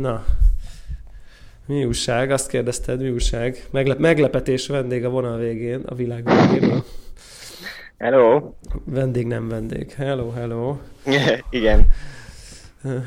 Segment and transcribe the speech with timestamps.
[0.00, 0.24] Na,
[1.66, 2.30] mi újság?
[2.30, 3.66] Azt kérdezted, mi újság?
[3.70, 6.82] Meglep- meglepetés vendég a vonal végén, a világ végén.
[7.98, 8.52] Hello.
[8.84, 9.92] Vendég nem vendég.
[9.92, 10.76] Hello, hello.
[11.50, 11.88] Igen.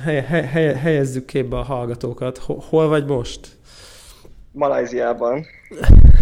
[0.03, 2.37] Helye, helye, helyezzük képbe a hallgatókat.
[2.37, 3.57] Hol vagy most?
[4.51, 5.45] Malajziában.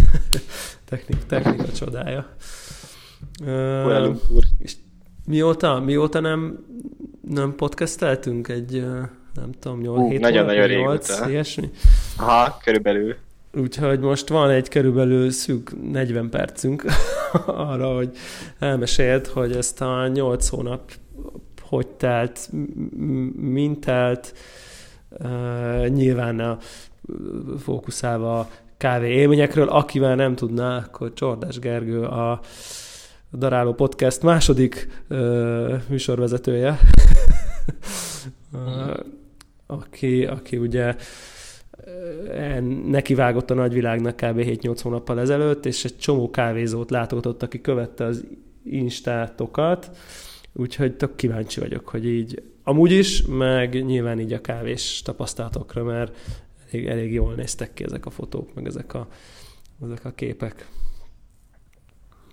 [0.89, 2.29] Technik, technika csodája.
[3.41, 4.15] Uh,
[4.57, 4.75] és
[5.25, 6.65] mióta, mióta nem,
[7.21, 8.85] nem podcasteltünk egy
[9.39, 11.29] nem tudom, 8 uh, Nagyon-nagyon régóta.
[11.29, 11.69] ilyesmi.
[12.17, 13.15] Aha, körülbelül.
[13.53, 16.85] Úgyhogy most van egy körülbelül szűk 40 percünk
[17.45, 18.09] arra, hogy
[18.59, 20.91] elmeséld, hogy ezt a 8 hónap
[21.61, 22.49] hogy telt,
[23.35, 24.33] mint telt,
[25.09, 26.57] uh, nyilván a
[27.59, 32.39] fókuszálva a kávé élményekről, akivel nem tudná, akkor Csordás Gergő a
[33.33, 36.79] Daráló Podcast második uh, műsorvezetője.
[38.53, 38.97] uh,
[39.67, 40.95] aki, aki ugye
[42.29, 44.39] eh, neki vágott a nagyvilágnak kb.
[44.39, 48.25] 7-8 hónappal ezelőtt, és egy csomó kávézót látogatott, aki követte az
[48.63, 49.97] instátokat,
[50.53, 56.15] úgyhogy tök kíváncsi vagyok, hogy így amúgy is, meg nyilván így a kávés tapasztalatokra, mert
[56.71, 59.07] elég, elég jól néztek ki ezek a fotók, meg ezek a,
[59.83, 60.67] ezek a képek.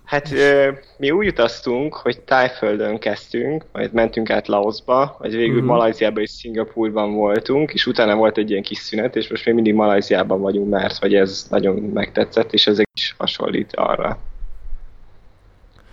[0.05, 5.69] Hát ö, mi úgy utaztunk, hogy Tájföldön kezdtünk, majd mentünk át Laosba, vagy végül uh-huh.
[5.69, 9.73] Malajziában és Szingapurban voltunk, és utána volt egy ilyen kis szünet, és most még mindig
[9.73, 14.19] Malajziában vagyunk, mert hogy ez nagyon megtetszett, és ez is hasonlít arra.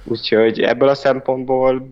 [0.04, 1.88] Úgyhogy ebből a szempontból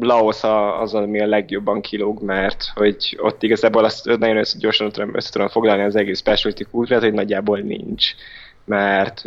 [0.00, 0.42] Laos
[0.80, 5.48] az, ami a legjobban kilóg, mert hogy ott igazából azt nagyon össze, gyorsan össze tudom
[5.48, 8.06] foglalni az egész specialty kultúrát, hogy nagyjából nincs.
[8.64, 9.22] Mert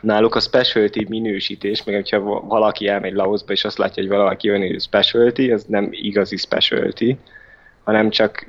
[0.00, 4.78] náluk a specialty minősítés, meg hogyha valaki elmegy Laosba, és azt látja, hogy valaki olyan
[4.78, 7.16] specialty, az nem igazi specialty,
[7.84, 8.46] hanem csak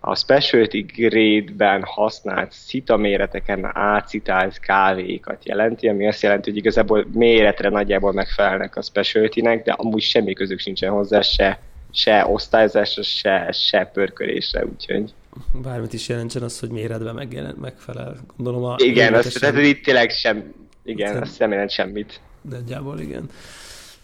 [0.00, 7.68] a specialty grade-ben használt szita méreteken átszitált kávékat jelenti, ami azt jelenti, hogy igazából méretre
[7.68, 11.60] nagyjából megfelelnek a specialty de amúgy semmi közük sincsen hozzá, se,
[11.92, 15.14] se osztályzásra, se, se pörkölésre, úgyhogy...
[15.62, 18.16] Bármit is jelentsen az, hogy méretben megjelent, megfelel.
[18.36, 20.54] Gondolom a Igen, azt, tehát itt tényleg sem,
[20.88, 22.20] igen, azt nem jelent semmit.
[22.50, 23.28] Nagyjából igen.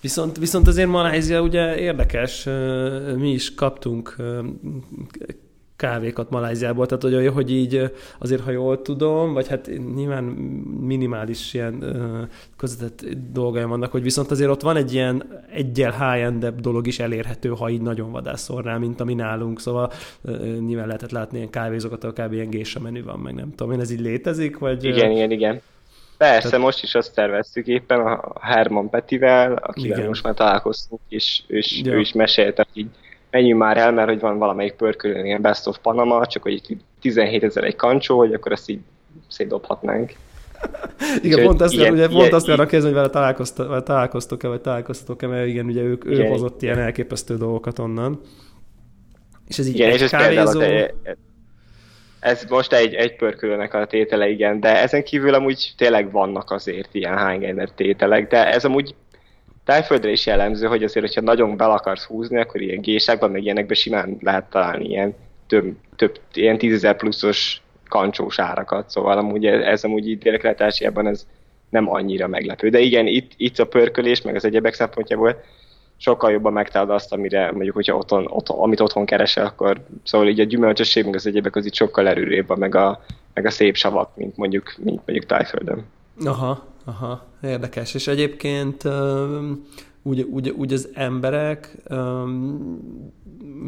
[0.00, 2.48] Viszont, viszont azért Malázia ugye érdekes,
[3.16, 4.16] mi is kaptunk
[5.76, 10.24] kávékat Maláziából, tehát hogy, hogy így azért, ha jól tudom, vagy hát nyilván
[10.80, 11.84] minimális ilyen
[12.56, 17.48] közvetett dolgaim vannak, hogy viszont azért ott van egy ilyen egyel high dolog is elérhető,
[17.48, 19.92] ha így nagyon vadászol rá, mint ami nálunk, szóval
[20.66, 22.32] nyilván lehetett látni ilyen kávézókat, ahol kb.
[22.32, 24.84] ilyen gésa menü van, meg nem tudom én, ez így létezik, vagy...
[24.84, 25.60] Igen, igen, igen.
[26.22, 26.64] Persze, Tehát...
[26.64, 30.08] most is azt terveztük éppen a Herman Petivel, akivel Igen.
[30.08, 31.92] most már találkoztunk, és is, ja.
[31.92, 32.90] ő is mesélte, hogy így
[33.30, 37.42] menjünk már el, mert hogy van valamelyik pörkölőn ilyen Best of Panama, csak hogy 17
[37.42, 38.80] ezer egy kancsó, hogy akkor ezt így
[39.28, 40.10] szétdobhatnánk.
[41.22, 44.60] igen, Úgyhogy pont azt, ilyen, ugye, pont azt kell kérdezni, hogy vele találkoztok, találkoztok-e, vagy
[44.60, 46.20] találkoztatok-e, mert igen, ugye ők, igen.
[46.20, 48.20] ő hozott ilyen elképesztő dolgokat onnan.
[49.48, 50.60] És ez így igen, egy és kávézó...
[50.60, 51.16] Ez
[52.48, 57.16] most egy, egy pörkölőnek a tétele, igen, de ezen kívül amúgy tényleg vannak azért ilyen
[57.16, 58.94] hánygener tételek, de ez amúgy
[59.64, 63.76] tájföldre is jellemző, hogy azért, hogyha nagyon bel akarsz húzni, akkor ilyen gésákban, meg ilyenekben
[63.76, 65.14] simán lehet találni ilyen
[65.46, 70.56] több, több ilyen tízezer pluszos kancsós árakat, szóval amúgy ez, ez amúgy itt dél
[71.06, 71.26] ez
[71.70, 72.68] nem annyira meglepő.
[72.68, 75.42] De igen, itt, itt a pörkölés, meg az egyebek szempontjából
[76.02, 80.40] sokkal jobban megtalálod azt, amire mondjuk, hogyha otthon, otthon, amit otthon keresel, akkor szóval így
[80.40, 83.04] a gyümölcsösség, meg az egyebek az itt sokkal erőrébb meg a,
[83.34, 85.84] meg a szép savak, mint mondjuk, mint mondjuk Tájföldön.
[86.24, 87.94] Aha, aha, érdekes.
[87.94, 88.88] És egyébként
[90.02, 91.76] úgy, úgy, úgy az emberek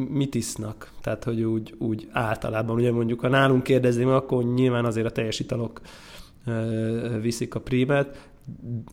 [0.08, 0.90] mit isznak?
[1.02, 5.40] Tehát, hogy úgy, úgy általában, ugye mondjuk, ha nálunk kérdezni, akkor nyilván azért a teljes
[5.40, 5.80] italok
[7.20, 8.28] viszik a prímet,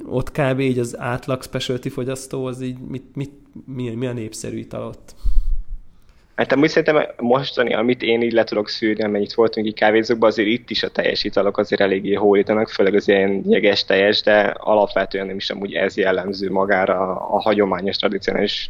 [0.06, 0.60] ott kb.
[0.60, 3.32] így az átlag specialty fogyasztó az így mit, mit,
[3.66, 5.16] milyen, milyen népszerű ital ott?
[6.36, 10.48] Hát amúgy szerintem mostani, amit én így le tudok szűrni, amennyit voltunk így kávézókban, azért
[10.48, 15.26] itt is a teljes italok azért eléggé hóítanak, főleg az ilyen jeges teljes, de alapvetően
[15.26, 18.70] nem is amúgy ez jellemző magára a, a hagyományos, tradicionális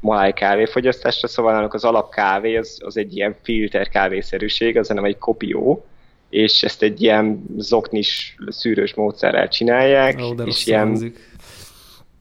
[0.00, 5.18] maláj kávéfogyasztásra, szóval náluk az alapkávé az, az egy ilyen filter kávészerűség, az nem egy
[5.18, 5.84] kopió,
[6.34, 11.18] és ezt egy ilyen zoknis szűrős módszerrel csinálják, oh, és ilyen, hangzik.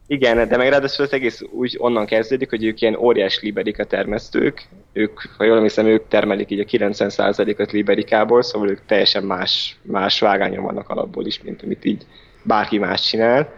[0.08, 4.68] Igen, de meg ráadásul az egész úgy onnan kezdődik, hogy ők ilyen óriás liberika termesztők,
[4.92, 10.20] ők, ha jól hiszem, ők termelik így a 90%-ot liberikából, szóval ők teljesen más, más
[10.20, 12.06] vágányon vannak alapból is, mint amit így
[12.44, 13.54] bárki más csinál.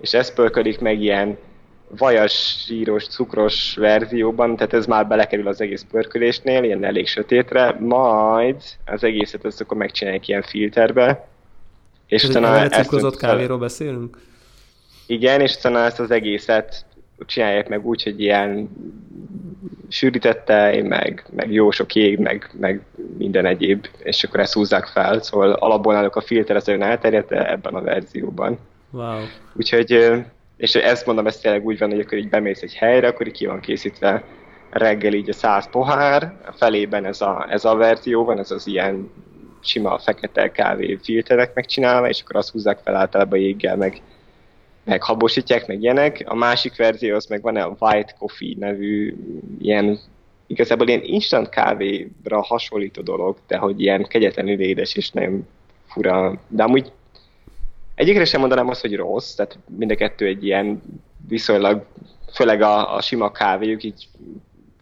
[0.00, 1.38] És ez pörködik meg ilyen
[1.96, 8.56] vajas, síros, cukros verzióban, tehát ez már belekerül az egész pörkölésnél, ilyen elég sötétre, majd
[8.84, 11.26] az egészet ezt akkor megcsinálják ilyen filterbe.
[12.06, 14.18] És utána ezt cukrozott kávéról beszélünk?
[15.06, 16.84] Igen, és utána ezt az egészet
[17.26, 18.70] csinálják meg úgy, hogy ilyen
[19.88, 22.80] sűrített tej, meg, meg jó sok jég, meg, meg
[23.18, 25.22] minden egyéb, és akkor ezt húzzák fel.
[25.22, 28.58] Szóval alapból náluk a filter az olyan elterjedt ebben a verzióban.
[28.90, 29.20] Wow.
[29.54, 30.22] Úgyhogy,
[30.56, 33.32] és ezt mondom, ez tényleg úgy van, hogy akkor így bemész egy helyre, akkor így
[33.32, 34.24] ki van készítve
[34.70, 38.66] reggel így a száz pohár, a felében ez a, ez a verzió van, ez az
[38.66, 39.10] ilyen
[39.60, 44.02] sima fekete kávé filterek megcsinálva, és akkor azt húzzák fel általában jéggel, meg
[44.84, 46.22] meg habosítják, meg ilyenek.
[46.26, 49.14] A másik verzió az meg van a White Coffee nevű
[49.60, 49.98] ilyen
[50.46, 55.46] igazából ilyen instant kávéra hasonlító dolog, de hogy ilyen kegyetlenül édes és nem
[55.86, 56.40] fura.
[56.48, 56.92] De amúgy
[57.94, 60.82] egyikre sem mondanám azt, hogy rossz, tehát mind a kettő egy ilyen
[61.28, 61.84] viszonylag,
[62.34, 64.08] főleg a, a sima kávéjuk így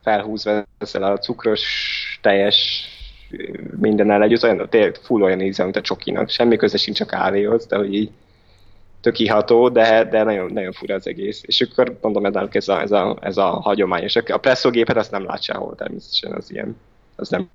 [0.03, 2.85] felhúzva ezzel a cukros, teljes
[3.81, 6.29] mindennel együtt, olyan, tényleg full olyan íze, mint a csokinak.
[6.29, 8.11] Semmi köze sincs a kávéhoz, de hogy így
[9.01, 11.43] tök iható, de, de nagyon, nagyon fura az egész.
[11.45, 14.17] És akkor mondom, ez a, ez a, ez a hagyományos.
[14.17, 16.77] A presszógépet azt nem lát sehol természetesen, az ilyen,
[17.17, 17.49] az nem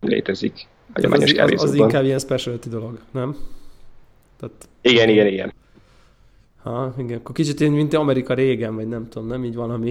[0.00, 0.66] létezik.
[0.94, 3.36] Hagyományos az, az, az inkább ilyen specialty dolog, nem?
[4.40, 4.68] Tehát...
[4.80, 5.52] Igen, igen, igen.
[6.62, 9.90] Ha, igen, akkor kicsit én, mint Amerika régen, vagy nem tudom, nem így valami,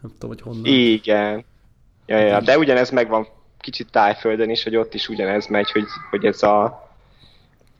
[0.00, 0.64] nem tudom, hogy honnan.
[0.64, 1.44] Igen.
[2.06, 3.26] Ja, ja, de ugyanez megvan
[3.58, 6.88] kicsit tájföldön is, hogy ott is ugyanez megy, hogy, hogy ez a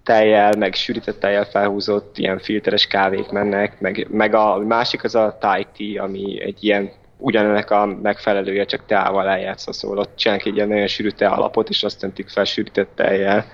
[0.02, 5.36] tejjel, meg sűrített tejjel felhúzott ilyen filteres kávék mennek, meg, meg a másik az a
[5.40, 10.56] Thai tea, ami egy ilyen ugyanennek a megfelelője, csak teával eljátszva, szóval ott csinálják egy
[10.56, 13.44] ilyen nagyon sűrű te alapot, és azt öntik fel sűrített tejjel,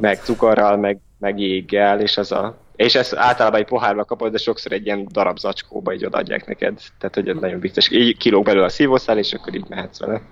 [0.00, 4.38] meg cukorral, meg, meg jéggel, és az a és ezt általában egy pohárba kapod, de
[4.38, 6.80] sokszor egy ilyen darab zacskóba így odaadják neked.
[6.98, 7.90] Tehát, hogy ez nagyon vicces.
[7.90, 10.22] Így kilóg belőle a szívószál, és akkor így mehetsz vele.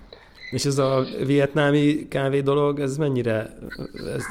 [0.51, 3.53] És ez a vietnámi kávé dolog, ez mennyire,
[4.15, 4.25] ez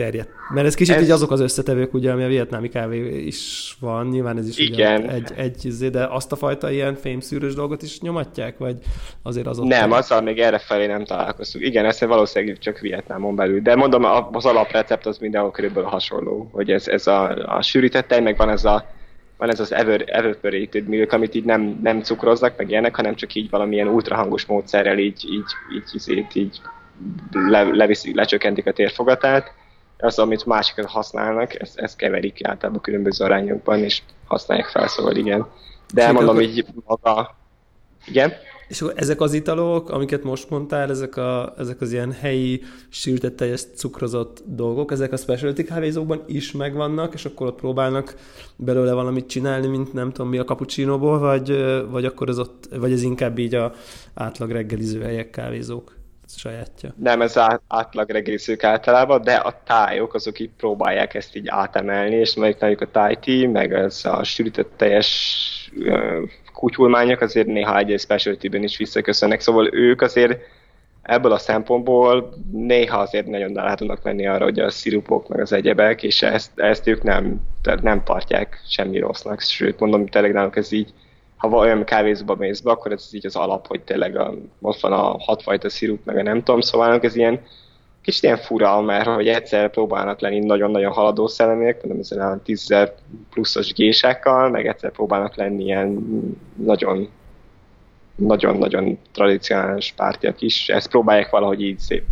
[0.00, 0.30] terjedt.
[0.54, 1.02] Mert ez kicsit ez...
[1.02, 5.02] így azok az összetevők, ugye, ami a vietnámi kávé is van, nyilván ez is Igen.
[5.02, 8.76] Ugye egy, egy, izé, de azt a fajta ilyen fémszűrős dolgot is nyomatják, vagy
[9.22, 9.66] azért az ott...
[9.66, 11.64] Nem, azzal még erre felé nem találkoztunk.
[11.64, 16.70] Igen, ez valószínűleg csak Vietnámon belül, de mondom, az alaprecept az mindenhol körülbelül hasonló, hogy
[16.70, 18.84] ez, ez a, a sűrített tej, meg van ez a
[19.36, 23.34] van ez az ever, evaporated milk, amit így nem, nem cukroznak, meg ilyenek, hanem csak
[23.34, 25.44] így valamilyen ultrahangos módszerrel így, így,
[25.74, 26.60] így, így, így
[27.32, 29.52] le, leviszi, lecsökkentik a térfogatát,
[30.00, 35.46] az, amit másikat használnak, ezt, ezt keverik általában különböző arányokban, és használják fel, szóval igen.
[35.94, 37.36] De és mondom, így maga...
[38.06, 38.32] Igen?
[38.70, 43.36] És akkor ezek az italok, amiket most mondtál, ezek, a, ezek az ilyen helyi sűrített
[43.36, 48.14] teljes cukrozott dolgok, ezek a specialty kávézókban is megvannak, és akkor ott próbálnak
[48.56, 52.92] belőle valamit csinálni, mint nem tudom mi a cappuccinoból, vagy, vagy akkor ez ott, vagy
[52.92, 53.72] ez inkább így a
[54.14, 55.99] átlag reggeliző helyek kávézók?
[56.38, 56.94] Sajátja.
[56.96, 57.38] Nem, ez
[57.68, 62.90] átlag regészők általában, de a tájok azok így próbálják ezt így átemelni, és mondjuk a
[62.90, 65.40] tájti, meg ez a sűrített teljes
[66.52, 70.38] kutyulmányok azért néha egy specialty-ben is visszaköszönnek, szóval ők azért
[71.02, 75.52] ebből a szempontból néha azért nagyon rá tudnak menni arra, hogy a szirupok meg az
[75.52, 77.40] egyebek, és ezt, ezt ők nem,
[77.82, 80.92] nem tartják semmi rossznak, sőt mondom, tényleg náluk ez így
[81.40, 84.92] ha olyan kávézóba mész be, akkor ez így az alap, hogy tényleg a, ott van
[84.92, 87.40] a hatfajta szirup, meg a nem tudom, szóval ez ilyen
[88.02, 92.74] kicsit ilyen fura, mert hogy egyszer próbálnak lenni nagyon-nagyon haladó szellemek, nem ezzel a 10
[93.30, 95.98] pluszos gésákkal, meg egyszer próbálnak lenni ilyen
[96.56, 97.08] nagyon
[98.14, 100.68] nagyon-nagyon tradicionális pártiak is.
[100.68, 102.04] Ezt próbálják valahogy így szép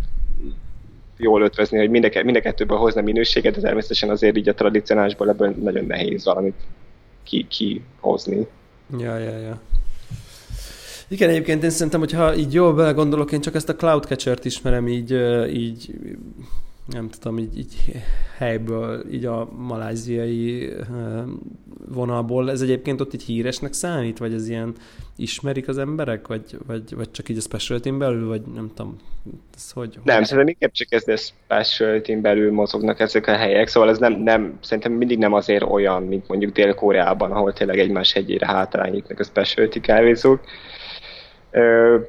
[1.17, 4.53] jól ötvezni, hogy mind a, mind a kettőből hozna minőséget, de természetesen azért így a
[4.53, 6.55] tradicionálisból ebből nagyon nehéz valamit
[7.47, 8.47] kihozni.
[8.97, 9.59] Ja, ja, ja.
[11.07, 15.11] Igen, egyébként én szerintem, hogyha így jól belegondolok, én csak ezt a Cloudcatcher-t ismerem így,
[15.53, 15.95] így
[16.91, 17.75] nem tudom, így, így
[18.37, 20.73] helyből, így a maláziai
[21.87, 22.51] vonalból.
[22.51, 24.73] Ez egyébként ott így híresnek számít, vagy ez ilyen
[25.15, 28.97] ismerik az emberek, vagy, vagy, vagy csak így a specialty belül, vagy nem tudom,
[29.55, 29.99] ez hogy?
[30.03, 30.25] Nem, hogy...
[30.25, 34.57] szerintem inkább csak ez a specialty belül mozognak ezek a helyek, szóval ez nem, nem,
[34.61, 39.79] szerintem mindig nem azért olyan, mint mondjuk Dél-Koreában, ahol tényleg egymás hegyére hátrányítnak a specialty
[39.79, 40.41] kávézók.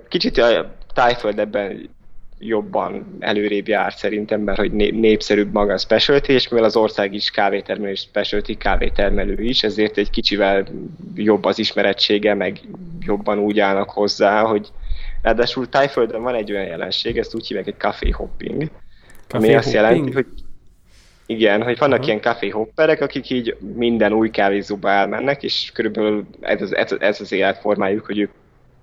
[0.08, 1.90] Kicsit a tájföld ebben
[2.42, 7.30] jobban előrébb jár szerintem, mert hogy népszerűbb maga a specialty, és mivel az ország is
[7.30, 10.66] kávétermelő és specialty kávétermelő is, ezért egy kicsivel
[11.14, 12.60] jobb az ismerettsége, meg
[13.00, 14.68] jobban úgy állnak hozzá, hogy
[15.22, 18.70] ráadásul Tájföldön van egy olyan jelenség, ezt úgy hívják egy café hopping, café
[19.30, 19.58] ami hopping?
[19.58, 20.26] azt jelenti, hogy
[21.26, 22.08] Igen, hogy vannak uh-huh.
[22.08, 27.20] ilyen café hopperek, akik így minden új kávézóba elmennek, és körülbelül ez az, ez, ez
[27.20, 28.30] az életformájuk, hogy ők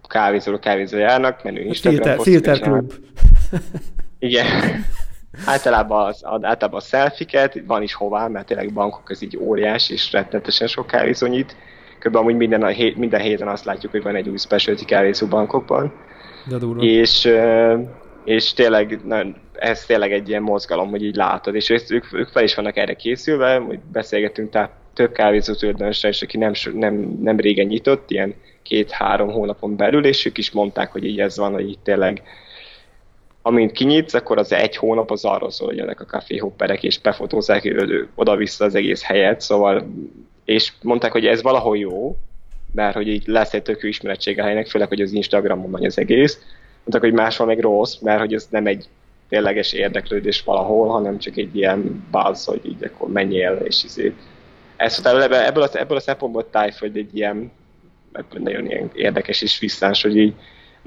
[0.08, 2.94] kávézóra kávézóra járnak, menő Instagram filter, filter klub.
[4.20, 4.46] Igen.
[5.46, 10.12] általában, az, általában a szelfiket, van is hová, mert tényleg bankok ez így óriás, és
[10.12, 10.92] rettenetesen sok
[11.28, 11.56] nyit.
[12.00, 15.28] Körülbelül amúgy minden, a hét, minden héten azt látjuk, hogy van egy új specialty kávézó
[15.28, 15.94] bankokban.
[16.50, 16.84] De durva.
[16.84, 17.30] És,
[18.26, 19.24] és tényleg na,
[19.54, 22.94] ez tényleg egy ilyen mozgalom, hogy így látod, és ők, ők fel is vannak erre
[22.94, 28.34] készülve, hogy beszélgetünk tehát több kávézó tulajdonossal és aki nem, nem, nem régen nyitott, ilyen
[28.64, 32.22] két-három hónapon belül, és ők is mondták, hogy így ez van, hogy így tényleg
[33.48, 37.76] amint kinyitsz, akkor az egy hónap az arról szól, hogy ennek a kaféhopperek, és befotózzák
[38.16, 39.88] oda-vissza az egész helyet, szóval,
[40.46, 42.18] és mondták, hogy ez valahol jó,
[42.74, 45.98] mert hogy így lesz egy tök ismeretség a helynek, főleg, hogy az Instagramon megy az
[45.98, 46.42] egész.
[46.78, 48.86] Mondták, hogy máshol meg rossz, mert hogy ez nem egy
[49.30, 54.14] tényleges érdeklődés valahol, hanem csak egy ilyen buzz, hogy így akkor menjél, és izé.
[54.76, 57.52] Ez, ebből, a, ebből a szempontból Tájföld egy ilyen,
[58.38, 60.34] nagyon ilyen érdekes és visszás, hogy így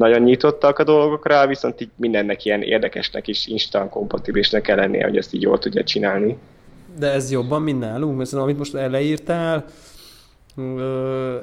[0.01, 5.17] nagyon nyitottak a dolgokra, viszont így mindennek ilyen érdekesnek és instant kompatibilisnek kell lennie, hogy
[5.17, 6.39] ezt így jól tudja csinálni.
[6.99, 9.65] De ez jobban, mint nálunk, mert amit most eleírtál,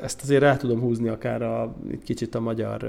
[0.03, 2.79] ezt azért rá tudom húzni akár a, kicsit a magyar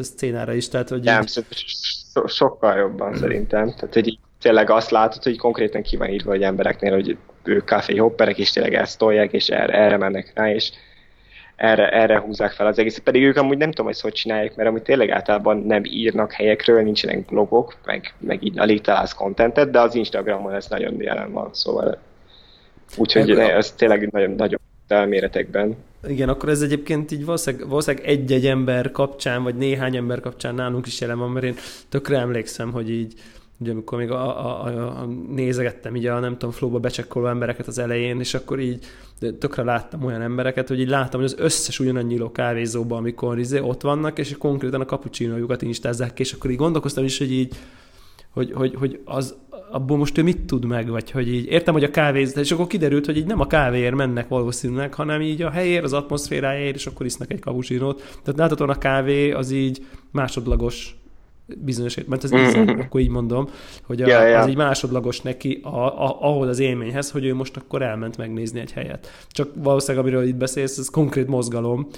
[0.00, 0.68] szcénára is.
[0.68, 1.64] Tehát, hogy Nem, így...
[2.12, 3.74] so, sokkal jobban szerintem.
[3.74, 7.96] Tehát, hogy tényleg azt látod, hogy konkrétan ki van írva, hogy embereknél, hogy ők kávé
[7.96, 10.70] hopperek, és tényleg ezt tolják, és erre, erre mennek rá, és
[11.60, 13.02] erre, erre húzzák fel az egészet.
[13.02, 16.82] Pedig ők amúgy nem tudom, hogy hogy csinálják, mert amúgy tényleg általában nem írnak helyekről,
[16.82, 21.48] nincsenek blogok, meg, meg így alig találsz kontentet, de az Instagramon ez nagyon jelen van,
[21.52, 21.98] szóval
[22.96, 25.76] úgyhogy ez tényleg nagyon, nagyon elméretekben.
[26.08, 30.86] Igen, akkor ez egyébként így valószínűleg, valószínűleg egy-egy ember kapcsán, vagy néhány ember kapcsán nálunk
[30.86, 31.54] is jelen van, mert én
[31.88, 33.12] tökre emlékszem, hogy így
[33.60, 37.66] ugye amikor még a, a, a, a nézegettem így a nem tudom, flóba becsekkoló embereket
[37.66, 38.84] az elején, és akkor így
[39.38, 43.82] tökre láttam olyan embereket, hogy így láttam, hogy az összes ugyanannyi kávézóban, amikor izé ott
[43.82, 47.54] vannak, és konkrétan a kapucsinójukat instázzák és akkor így gondolkoztam is, hogy így,
[48.30, 49.36] hogy, hogy, hogy az,
[49.70, 52.66] abból most ő mit tud meg, vagy hogy így értem, hogy a kávé, és akkor
[52.66, 56.86] kiderült, hogy így nem a kávéért mennek valószínűleg, hanem így a helyér, az atmoszféráért, és
[56.86, 58.18] akkor isznak egy kapucsinót.
[58.22, 60.99] Tehát láthatóan a kávé az így másodlagos
[61.58, 62.78] bizonyos, mert ez mm-hmm.
[62.80, 63.48] akkor így mondom,
[63.82, 64.42] hogy a, yeah, yeah.
[64.42, 65.68] az egy másodlagos neki a,
[66.08, 69.08] a, ahhoz az élményhez, hogy ő most akkor elment megnézni egy helyet.
[69.28, 71.88] Csak valószínűleg, amiről itt beszélsz, ez konkrét mozgalom,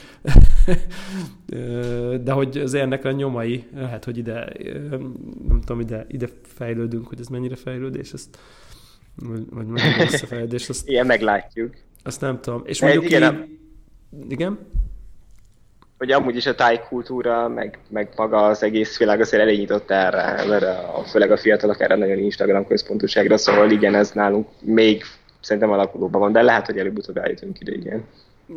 [2.25, 4.53] de hogy az ennek a nyomai, lehet, hogy ide,
[5.49, 8.39] nem tudom, ide, ide fejlődünk, hogy ez mennyire fejlődés, ezt,
[9.17, 10.69] vagy, vagy mennyire visszafejlődés.
[10.69, 11.75] Azt, Ilyen meglátjuk.
[12.03, 12.63] Azt nem tudom.
[12.65, 13.49] És mondjuk igen,
[14.13, 14.59] így, igen?
[16.03, 20.63] Hogy amúgy is a tájkultúra, meg, meg maga az egész világ azért elég erre, mert
[20.63, 25.03] a, főleg a fiatalok erre nagyon Instagram központúságra, szóval igen, ez nálunk még
[25.41, 28.05] szerintem alakulóban van, de lehet, hogy előbb-utóbb eljutunk ide, igen.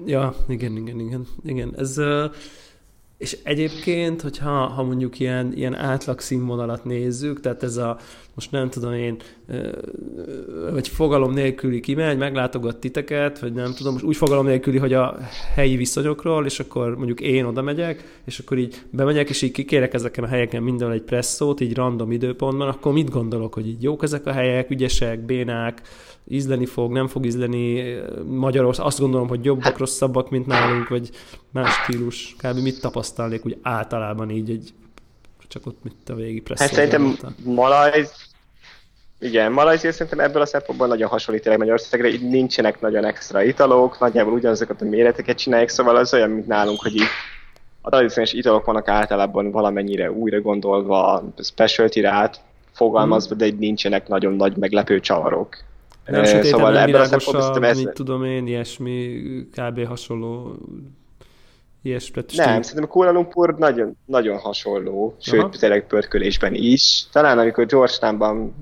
[0.05, 1.27] Ja, igen, igen, igen.
[1.43, 1.73] igen.
[1.77, 1.97] Ez,
[3.17, 7.97] és egyébként, hogyha ha mondjuk ilyen, ilyen átlag színvonalat nézzük, tehát ez a,
[8.33, 9.17] most nem tudom én,
[10.71, 15.17] vagy fogalom nélküli kimegy, meglátogat titeket, vagy nem tudom, most úgy fogalom nélküli, hogy a
[15.53, 19.93] helyi viszonyokról, és akkor mondjuk én oda megyek, és akkor így bemegyek, és így kikérek
[19.93, 24.03] ezeken a helyeken minden egy presszót, így random időpontban, akkor mit gondolok, hogy így jók
[24.03, 25.81] ezek a helyek, ügyesek, bénák,
[26.27, 31.09] ízleni fog, nem fog ízleni Magyarország, azt gondolom, hogy jobbak, hát- rosszabbak, mint nálunk, vagy
[31.51, 32.35] más stílus.
[32.37, 32.59] Kb.
[32.59, 34.73] mit tapasztalnék úgy általában így egy
[35.47, 36.63] csak ott mit a végi presszó.
[36.63, 38.11] Hát szerintem Malajz,
[39.19, 43.99] igen, Malajzia szerintem ebből a szempontból nagyon hasonlít egy Magyarországra, így nincsenek nagyon extra italok,
[43.99, 47.07] nagyjából ugyanazokat a méreteket csinálják, szóval az olyan, mint nálunk, hogy így
[47.81, 52.41] a tradicionális italok vannak általában valamennyire újra gondolva, specialty át
[52.71, 53.37] fogalmazva, mm.
[53.37, 55.57] de így nincsenek nagyon nagy meglepő csavarok.
[56.05, 57.77] Nem e, szóval ebből a szempontból ez...
[57.77, 59.21] mit tudom én, ilyesmi
[59.51, 59.85] kb.
[59.87, 60.55] hasonló
[61.81, 62.23] ilyesmi.
[62.35, 65.49] Nem, szerintem Kuala Lumpur nagyon, nagyon hasonló, sőt, Aha.
[65.49, 67.05] tényleg pörkölésben is.
[67.11, 68.55] Talán amikor Georgetownban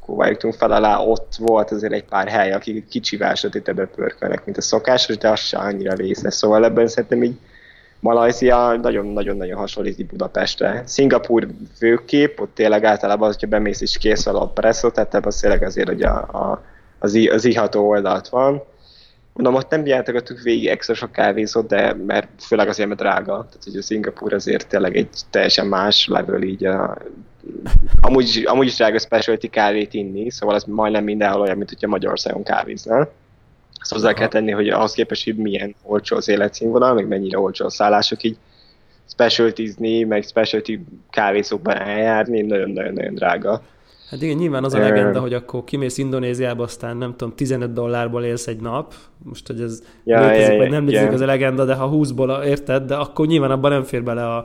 [0.00, 4.60] kóvájogtunk fel alá, ott volt azért egy pár hely, akik kicsivel sötétebbre pörkölnek, mint a
[4.60, 6.34] szokásos, de az se annyira vészes.
[6.34, 7.38] Szóval ebben szerintem így
[8.04, 10.82] Malajzia nagyon-nagyon-nagyon hasonlít Budapestre.
[10.86, 11.46] Szingapur
[11.76, 16.02] főkép, ott tényleg általában, hogyha bemész és kész a presszó, tehát ebben tényleg azért, hogy
[16.02, 16.62] a, a,
[16.98, 18.62] az, az iható oldalt van.
[19.32, 23.32] Mondom, ott nem játogattuk végig extra sok kávézót, de mert főleg azért, mert drága.
[23.32, 26.96] Tehát, hogy a Szingapur azért tényleg egy teljesen más level így a,
[28.00, 32.42] amúgy, amúgy is drága specialty kávét inni, szóval ez majdnem mindenhol olyan, mint hogyha Magyarországon
[32.42, 33.10] kávéznál.
[33.84, 37.64] Azt hozzá kell tenni, hogy ahhoz képest, hogy milyen olcsó az életszínvonal, meg mennyire olcsó
[37.64, 38.36] a szállások, így
[39.08, 40.78] specialtizni, meg specialty
[41.10, 43.62] kávészókban eljárni, nagyon-nagyon-nagyon drága.
[44.10, 48.24] Hát igen, nyilván az a legenda, hogy akkor kimész Indonéziába, aztán nem tudom, 15 dollárból
[48.24, 48.94] élsz egy nap.
[49.22, 52.44] Most, hogy ez ja, létezik, ja, vagy nem létezik, az a legenda, de ha 20-ból
[52.44, 54.44] érted, de akkor nyilván abban nem fér bele a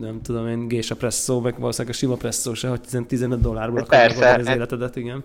[0.00, 4.12] nem tudom én, gésa presszó, meg valószínűleg a sima presszó se, hogy 15 dollárból hát
[4.12, 5.24] akarod az életedet, igen.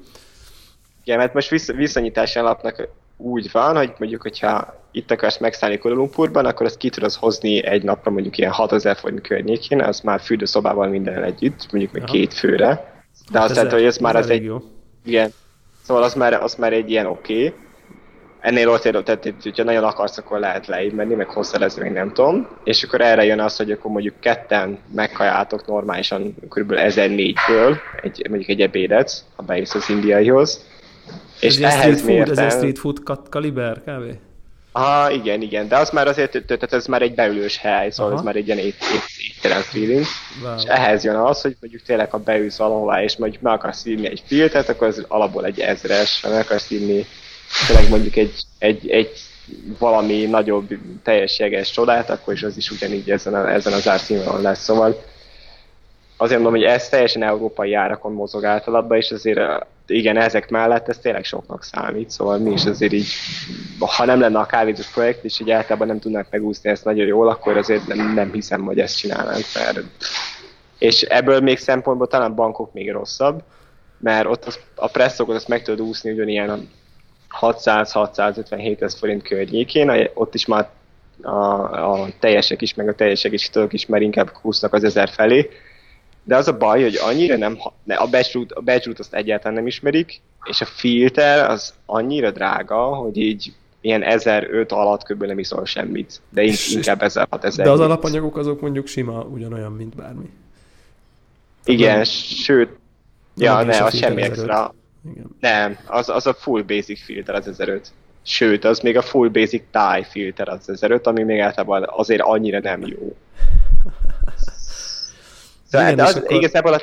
[1.03, 5.97] Igen, mert most visz, viszonyítási alapnak úgy van, hogy mondjuk, hogyha itt akarsz megszállni Kuala
[5.97, 10.19] Lumpurban, akkor ezt ki tudod hozni egy napra mondjuk ilyen 6000 forint környékén, az már
[10.19, 13.01] fürdőszobával minden együtt, mondjuk még két főre.
[13.31, 14.43] De azt jelenti, hogy ez már az egy...
[14.43, 14.57] Jó.
[15.05, 15.29] Igen.
[15.83, 17.47] Szóval az már, az már egy ilyen oké.
[17.47, 17.59] Okay.
[18.39, 22.13] Ennél ott érő, tehát hogyha nagyon akarsz, akkor lehet leígy menni, meg hosszalezni, még nem
[22.13, 22.47] tudom.
[22.63, 26.74] És akkor erre jön az, hogy akkor mondjuk ketten megkajáltok normálisan kb.
[26.75, 30.65] 1004-ből, egy, mondjuk egy ebédet, ha bejössz az indiaihoz
[31.39, 32.99] és ez ehhez street food, ez egy street food
[33.29, 34.17] kaliber kb?
[34.71, 38.19] Aha, igen, igen, de az már azért, tehát ez már egy beülős hely, szóval Aha.
[38.19, 40.05] ez már egy ilyen étterem feeling.
[40.43, 40.55] Wow.
[40.57, 44.07] És ehhez jön az, hogy mondjuk tényleg, ha beülsz valahová, és mondjuk meg akarsz írni
[44.07, 47.05] egy filtet, akkor az alapból egy ezres, ha meg akarsz írni
[47.67, 49.11] tényleg mondjuk egy, egy, egy
[49.79, 50.67] valami nagyobb
[51.03, 54.63] teljes jeges csodát, akkor is az is ugyanígy ezen, a, ezen az árszínvonalon lesz.
[54.63, 55.03] Szóval
[56.17, 59.39] azért mondom, hogy ez teljesen európai árakon mozog általában, és azért
[59.88, 63.08] igen, ezek mellett ez tényleg soknak számít, szóval mi is azért így,
[63.79, 67.29] ha nem lenne a kávézós projekt, és így általában nem tudnánk megúszni ezt nagyon jól,
[67.29, 69.79] akkor azért nem, nem hiszem, hogy ezt csinálnánk, mert
[70.77, 73.44] és ebből még szempontból talán bankok még rosszabb,
[74.00, 76.70] mert ott az, a presszokot azt meg tudod úszni ugyanilyen
[77.41, 80.70] 600-657 forint környékén, ott is már
[81.22, 81.32] a,
[82.01, 85.50] a teljesek is, meg a teljesek is is már inkább kúsznak az ezer felé,
[86.27, 90.22] de az a baj, hogy annyira nem, a batch a batch azt egyáltalán nem ismerik,
[90.43, 95.24] és a filter az annyira drága, hogy így ilyen 1005 alatt kb.
[95.24, 96.43] nem iszol semmit, de
[96.74, 97.65] inkább 1006 1000.
[97.65, 100.29] De az alapanyagok azok mondjuk sima ugyanolyan, mint bármi.
[101.63, 102.69] Tehát Igen, nem, sőt,
[103.36, 104.75] ja, ne, az semmi extra.
[105.12, 105.36] Igen.
[105.39, 107.91] Nem, az, az a full basic filter az 1005.
[108.22, 112.60] Sőt, az még a full basic tie filter az 1005, ami még általában azért annyira
[112.60, 113.15] nem jó.
[115.69, 116.31] Szóval, Igen, de az, akkor...
[116.31, 116.81] igazából a,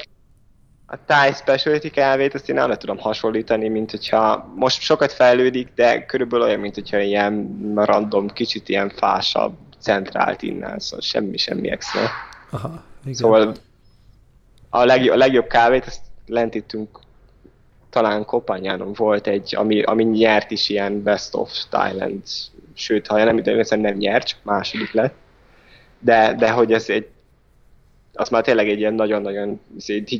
[0.87, 6.05] a Thai Specialty kávét azt én nem tudom hasonlítani, mint hogyha most sokat fejlődik, de
[6.05, 12.01] körülbelül olyan, mint hogyha ilyen random, kicsit ilyen fásabb, centrált innen, szóval semmi, semmi extra.
[12.51, 13.15] Aha, igen.
[13.15, 13.55] Szóval
[14.71, 16.99] a, legjobb, a legjobb kávét, azt lent ittünk
[17.91, 22.23] talán Kopanyánon volt egy, ami, ami nyert is ilyen Best of Thailand,
[22.75, 25.15] sőt, ha nem tudom, nem nyert, csak második lett.
[25.99, 27.09] De, de hogy ez egy
[28.15, 29.61] az már tényleg egy ilyen nagyon-nagyon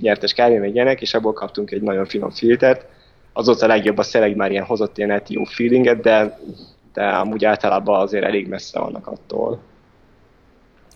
[0.01, 2.87] nyertes kávé, meg ilyenek, és abból kaptunk egy nagyon finom filtert.
[3.33, 6.39] Az ott a legjobb, az tényleg már ilyen hozott ilyen jó feelinget, de,
[6.93, 9.61] de amúgy általában azért elég messze vannak attól.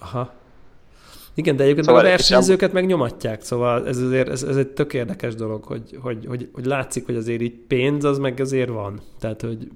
[0.01, 0.37] Aha.
[1.35, 4.95] Igen, de egyébként szóval a versenyzőket meg nyomatják, szóval ez azért ez, ez egy tök
[4.95, 9.01] érdekes dolog, hogy, hogy, hogy, hogy látszik, hogy azért így pénz az meg azért van.
[9.21, 9.69] Tehát, hogy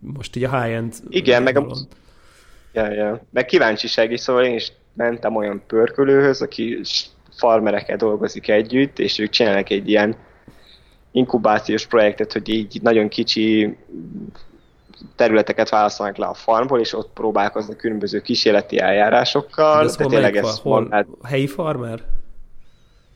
[0.00, 0.94] most így a high-end...
[1.08, 1.76] Igen, meg a...
[2.72, 3.26] Ja, ja.
[3.30, 6.80] Meg kíváncsiság is, szóval én is mentem olyan pörkölőhöz, aki
[7.36, 10.16] farmerekkel dolgozik együtt, és ők csinálnak egy ilyen
[11.12, 13.76] inkubációs projektet, hogy így nagyon kicsi
[15.16, 19.78] területeket válaszolnak le a farmból, és ott próbálkoznak különböző kísérleti eljárásokkal.
[19.78, 22.02] De ez hol tényleg ez hol, hát, helyi farmer?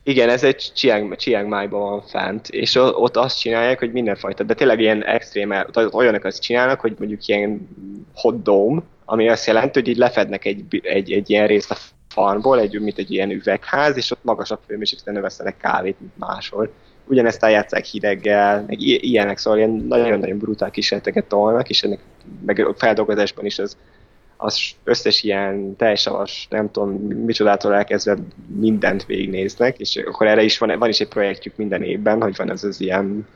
[0.03, 4.53] Igen, ez egy Chiang, Chiang Mai-ban van fent, és ott azt csinálják, hogy mindenfajta, de
[4.53, 5.53] tényleg ilyen extrém,
[5.91, 7.69] olyanok azt csinálnak, hogy mondjuk ilyen
[8.15, 12.59] hot dome, ami azt jelenti, hogy így lefednek egy, egy, egy ilyen részt a farmból,
[12.59, 16.71] egy, mint egy ilyen üvegház, és ott magasabb hőmérsékleten növesztenek kávét, mint máshol.
[17.05, 21.99] Ugyanezt eljátszák hideggel, meg ilyenek, szóval ilyen nagyon-nagyon brutál kísérleteket tolnak, és ennek
[22.45, 23.77] meg feldolgozásban is az,
[24.37, 28.17] az összes ilyen teljesavas, nem tudom, micsodától elkezdve
[28.59, 32.51] mindent végignéznek, és akkor erre is van, van is egy projektjük minden évben, hogy van
[32.51, 33.27] ez az ilyen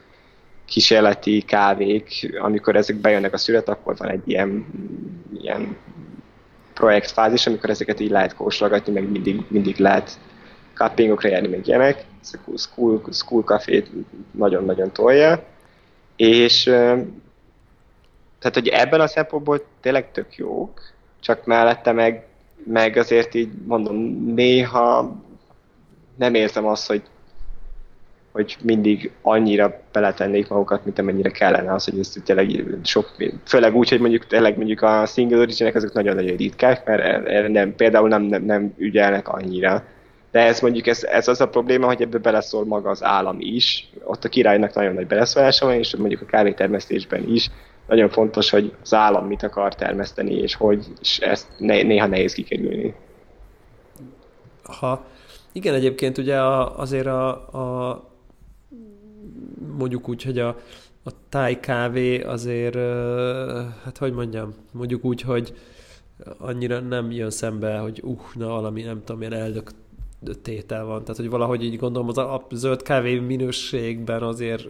[0.68, 4.66] kísérleti kávék, amikor ezek bejönnek a szület, akkor van egy ilyen,
[5.42, 5.78] ilyen
[6.74, 10.20] projektfázis, amikor ezeket így lehet kóstolgatni, meg mindig, mindig lehet
[10.74, 12.06] cuppingokra járni, meg ilyenek.
[12.22, 13.84] Ez a school, school café
[14.32, 15.44] nagyon-nagyon tolja.
[16.16, 16.64] És
[18.40, 20.82] tehát, hogy ebben a szempontból tényleg tök jók,
[21.20, 22.26] csak mellette meg,
[22.64, 23.96] meg azért így mondom,
[24.34, 25.16] néha
[26.16, 27.02] nem érzem azt, hogy
[28.32, 33.90] hogy mindig annyira beletennék magukat, mint amennyire kellene az, hogy ez tényleg sok, főleg úgy,
[33.90, 38.22] hogy mondjuk tényleg mondjuk a single origin azok nagyon-nagyon ritkák, mert erre nem, például nem,
[38.22, 39.84] nem, nem ügyelnek annyira.
[40.32, 43.90] De ez mondjuk ez, ez az a probléma, hogy ebbe beleszól maga az állam is.
[44.04, 47.50] Ott a királynak nagyon nagy beleszólása van, és mondjuk a kávétermesztésben is.
[47.88, 52.94] Nagyon fontos, hogy az állam mit akar termeszteni, és hogy és ezt néha nehéz kikerülni.
[54.64, 55.06] Ha
[55.52, 58.04] igen, egyébként ugye a, azért a, a
[59.78, 60.48] mondjuk úgy, hogy a,
[61.04, 62.76] a táj kávé azért,
[63.84, 65.54] hát hogy mondjam, mondjuk úgy, hogy
[66.38, 69.72] annyira nem jön szembe, hogy uh, na valami nem tudom, ilyen eldök
[70.42, 71.02] tétel van.
[71.02, 74.68] Tehát, hogy valahogy így gondolom, az a zöld kávé minőségben azért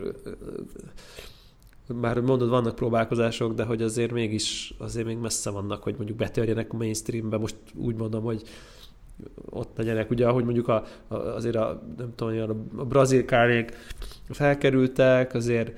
[2.01, 6.73] már mondod, vannak próbálkozások, de hogy azért mégis, azért még messze vannak, hogy mondjuk betörjenek
[6.73, 7.37] a mainstreambe.
[7.37, 8.41] Most úgy mondom, hogy
[9.49, 13.71] ott legyenek, ugye, ahogy mondjuk a, azért a, nem tudom, a brazil kávék
[14.29, 15.71] felkerültek, azért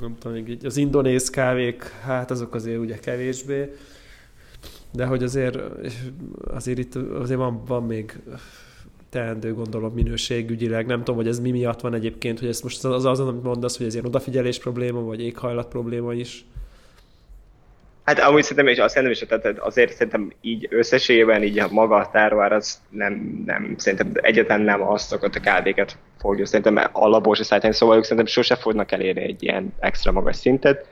[0.00, 3.72] nem tudom, az indonéz kávék, hát azok azért ugye kevésbé,
[4.92, 5.58] de hogy azért,
[6.46, 8.20] azért itt azért van, van még
[9.08, 10.86] teendő, gondolom, minőségügyileg.
[10.86, 13.76] Nem tudom, hogy ez mi miatt van egyébként, hogy ez most az azon, amit mondasz,
[13.76, 16.46] hogy ez ilyen odafigyelés probléma, vagy éghajlat probléma is.
[18.08, 21.96] Hát amúgy szerintem, és azt nem is, tehát azért szerintem így összességében így a maga
[21.96, 27.34] a tárvár az nem, nem, szerintem egyetlen nem azt szokott a kávéket fogja, szerintem alapból
[27.34, 30.86] se szállítani, szóval ők szerintem sose fognak elérni egy ilyen extra magas szintet.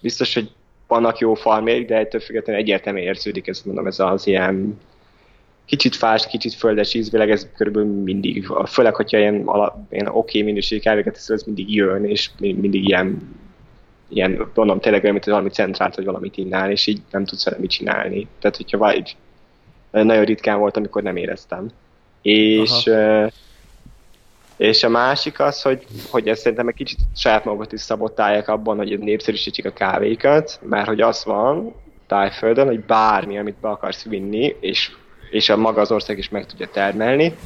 [0.00, 0.50] Biztos, hogy
[0.86, 4.80] vannak jó farmék, de ettől függetlenül egyértelműen érződik, ez mondom, ez az ilyen
[5.66, 9.34] kicsit fás, kicsit földes ízvileg, ez körülbelül mindig, főleg, hogyha ilyen,
[9.90, 13.34] ilyen oké okay minőségi kávéket ez mindig jön, és mindig ilyen,
[14.08, 17.56] ilyen mondom, tényleg olyan, mint valami centrált, hogy valamit innál, és így nem tudsz vele
[17.60, 18.28] mit csinálni.
[18.40, 19.16] Tehát, hogyha vagy,
[19.90, 21.68] nagyon ritkán volt, amikor nem éreztem.
[22.22, 23.30] És, Aha.
[24.56, 28.76] és a másik az, hogy, hogy ezt szerintem egy kicsit saját magukat is szabotálják abban,
[28.76, 31.74] hogy népszerűsítsék a kávékat, mert hogy az van
[32.06, 34.90] tájföldön, hogy bármi, amit be akarsz vinni, és
[35.30, 37.36] és a maga az ország is meg tudja termelni,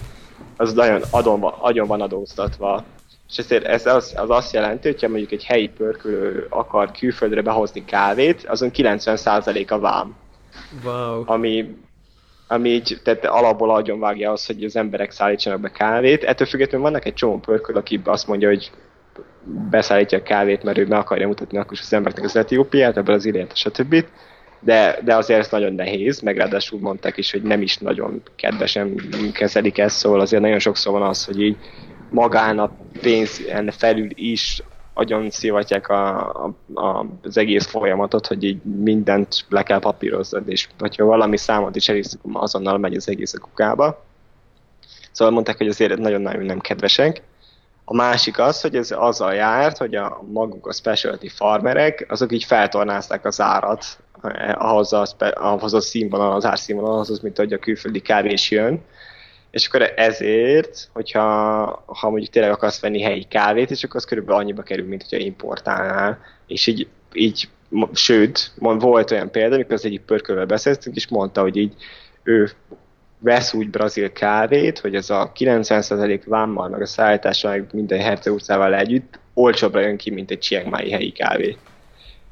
[0.57, 2.85] az nagyon adon agyon van adóztatva.
[3.31, 7.85] És ezért ez az, az azt jelenti, hogyha mondjuk egy helyi pörkölő akar külföldre behozni
[7.85, 10.17] kávét, azon 90% a vám.
[10.85, 11.23] Wow.
[11.27, 11.77] Ami,
[12.47, 16.25] ami így, tehát alapból agyon vágja az, hogy az emberek szállítsanak be kávét.
[16.25, 18.71] Ettől függetlenül vannak egy csomó pörköl, aki azt mondja, hogy
[19.71, 23.15] beszállítja a kávét, mert ő meg akarja mutatni akkor is az embereknek az etiópiát, ebből
[23.15, 24.05] az idejét, stb
[24.61, 29.01] de, de azért ez nagyon nehéz, meg ráadásul mondták is, hogy nem is nagyon kedvesen
[29.33, 31.57] kezelik ezt, szóval azért nagyon sokszor van az, hogy így
[32.11, 32.71] magán a
[33.01, 34.63] pénz felül is
[34.95, 40.69] agyon szivatják a, a, a, az egész folyamatot, hogy így mindent le kell papírozni, és
[40.79, 44.05] hogyha valami számot is elhiszük, azonnal megy az egész a kukába.
[45.13, 47.23] Szóval mondták, hogy azért nagyon-nagyon nem kedvesek.
[47.85, 52.45] A másik az, hogy ez azzal járt, hogy a maguk a specialty farmerek, azok így
[52.45, 53.85] feltornázták az árat
[54.55, 58.83] ahhoz a, ahhoz a színvonal, az árszínvonalhoz, mint hogy a külföldi kávés jön.
[59.51, 61.25] És akkor ezért, hogyha
[61.87, 65.25] ha mondjuk tényleg akarsz venni helyi kávét, és akkor az körülbelül annyiba kerül, mint hogyha
[65.25, 66.19] importálnál.
[66.47, 67.49] És így, így
[67.93, 71.75] sőt, volt olyan példa, amikor az egyik pörkölvel beszéltünk, és mondta, hogy így
[72.23, 72.51] ő
[73.19, 78.33] vesz úgy brazil kávét, hogy ez a 90% vámmal, meg a szállítással, meg minden herceg
[78.33, 81.57] utcával együtt olcsóbbra jön ki, mint egy Chiang Mai helyi kávé.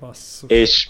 [0.01, 0.51] Basszus.
[0.51, 0.89] És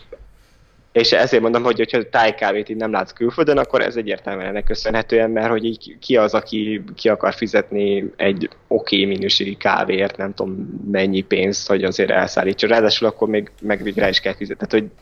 [0.92, 5.31] és ezért mondom, hogy hogyha tájkávét így nem látsz külföldön, akkor ez egyértelműen ennek köszönhetően,
[5.31, 10.35] mert hogy így ki az, aki ki akar fizetni egy oké okay minőségi kávéért, nem
[10.35, 12.66] tudom mennyi pénzt, hogy azért elszállítsa.
[12.66, 14.66] Ráadásul akkor még, meg rá is kell fizetni.
[14.66, 14.92] Tehát, hogy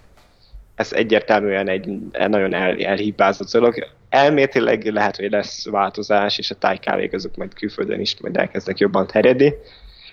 [0.74, 1.88] ez egyértelműen egy
[2.28, 3.74] nagyon el, elhibázott dolog.
[4.08, 9.06] Elméletileg lehet, hogy lesz változás, és a tájkávék azok majd külföldön is majd elkezdnek jobban
[9.06, 9.54] terjedni.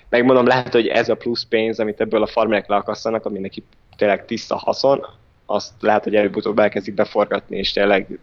[0.09, 3.63] Megmondom, lehet, hogy ez a plusz pénz, amit ebből a farmerek leakasszanak, ami neki
[3.97, 5.05] tényleg tiszta haszon,
[5.45, 8.19] azt lehet, hogy előbb-utóbb elkezdik beforgatni, és tényleg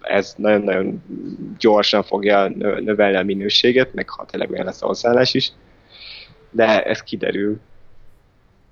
[0.00, 1.02] ez nagyon-nagyon
[1.58, 2.48] gyorsan fogja
[2.80, 5.52] növelni a minőséget, meg ha tényleg olyan lesz a hozzáállás is.
[6.50, 7.60] De ez kiderül.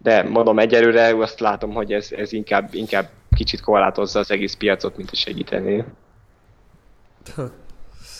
[0.02, 4.96] De mondom, egyelőre azt látom, hogy ez, ez inkább, inkább kicsit korlátozza az egész piacot,
[4.96, 5.84] mint a segíteni.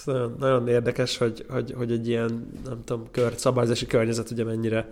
[0.05, 4.89] Nagyon, nagyon érdekes, hogy, hogy, hogy egy ilyen, nem tudom, kör, szabályzási környezet ugye mennyire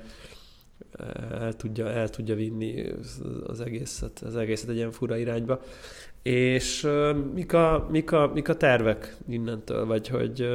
[1.40, 2.92] el tudja, el tudja vinni
[3.46, 5.60] az egészet, az egészet egy ilyen fura irányba.
[6.22, 6.88] És
[7.34, 10.48] mik a, mik, a, mik a tervek innentől, vagy hogy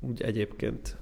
[0.00, 0.96] úgy egyébként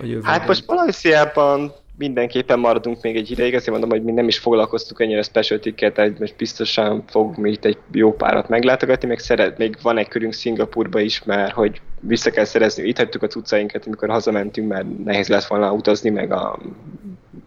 [0.00, 0.22] a jövőben?
[0.22, 5.00] Hát most Valenciában mindenképpen maradunk még egy ideig, azért mondom, hogy mi nem is foglalkoztuk
[5.00, 9.98] ennyire specialty egy most biztosan fog még egy jó párat meglátogatni, még, szeret, még van
[9.98, 14.68] egy körünk Szingapurba is, mert hogy vissza kell szerezni, itt hagytuk a cuccainkat, amikor hazamentünk,
[14.68, 16.58] mert nehéz lett volna utazni, meg a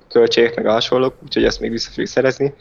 [0.09, 2.53] költségek, meg a hasonlók, úgyhogy ezt még vissza fogjuk szerezni.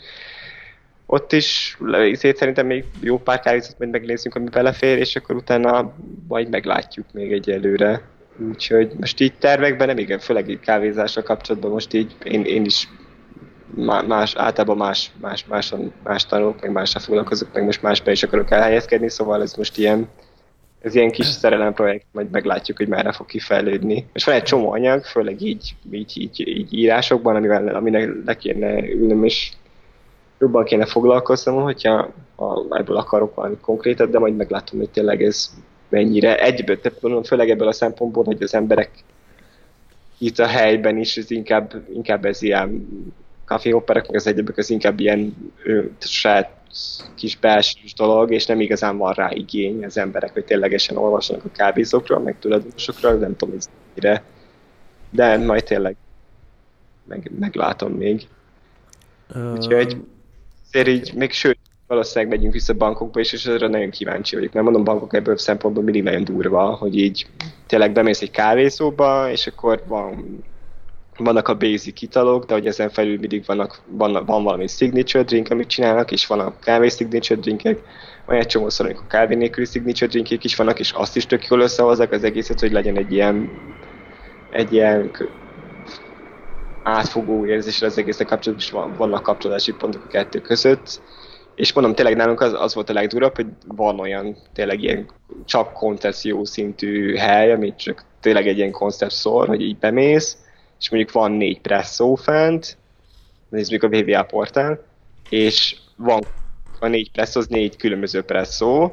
[1.06, 5.92] Ott is ezért szerintem még jó pár kávézat majd megnézzünk, ami belefér, és akkor utána
[6.28, 8.02] majd meglátjuk még egyelőre.
[8.48, 12.88] Úgyhogy most így tervekben nem igen, főleg így kávézással kapcsolatban most így én, én is
[14.06, 15.74] más, általában más, más, más,
[16.04, 20.08] más tanulok, meg másra foglalkozok, meg most másban is akarok elhelyezkedni, szóval ez most ilyen
[20.80, 24.06] ez ilyen kis szerelem projekt, majd meglátjuk, hogy merre fog kifejlődni.
[24.12, 28.88] És van egy csomó anyag, főleg így, így, így, így írásokban, amivel, aminek le kéne
[28.88, 29.52] ülnöm, és
[30.38, 35.50] jobban kéne foglalkoznom, hogyha ha ebből akarok valami konkrétat, de majd meglátom, hogy tényleg ez
[35.90, 38.90] mennyire egyből, tehát mondom, főleg ebből a szempontból, hogy az emberek
[40.18, 42.88] itt a helyben is, ez inkább, inkább ez ilyen
[43.44, 46.50] kaféoperek, meg az egyebek, az inkább ilyen ő, saját
[47.14, 51.50] kis belső dolog, és nem igazán van rá igény az emberek, hogy ténylegesen olvassanak a
[51.52, 54.22] kávézókról, meg tulajdonosokról, nem tudom, hogy mire.
[55.10, 55.96] De majd tényleg
[57.10, 58.28] meg, meglátom még.
[59.34, 59.52] Uh...
[59.52, 59.96] Úgyhogy
[60.66, 61.58] azért így, még sőt,
[61.90, 64.52] valószínűleg megyünk vissza bankokba is, és ezre nagyon kíváncsi vagyok.
[64.52, 67.26] Mert mondom, bankok ebből szempontból mindig nagyon durva, hogy így
[67.66, 70.38] tényleg bemész egy kávézóba, és akkor van
[71.16, 75.50] vannak a basic italok, de hogy ezen felül mindig vannak, van, van valami signature drink,
[75.50, 77.78] amit csinálnak, és van a kávé signature drinkek,
[78.26, 82.12] egy csomószor, amikor kávé nélküli signature drinkek is vannak, és azt is tök jól összehozzák
[82.12, 83.50] az egészet, hogy legyen egy ilyen,
[84.50, 85.10] egy ilyen
[86.82, 91.00] átfogó érzés az egészet kapcsolatban, és van, vannak kapcsolási pontok a kettő között.
[91.60, 95.10] És mondom, tényleg nálunk az, az volt a legdurabb, hogy van olyan tényleg ilyen
[95.44, 100.36] csak koncesszió szintű hely, amit csak tényleg egy ilyen koncept szól, hogy így bemész,
[100.78, 102.76] és mondjuk van négy presszó fent,
[103.48, 104.84] nézzük a VVA portál,
[105.28, 106.20] és van
[106.78, 108.92] a négy presszó, az négy különböző presszó,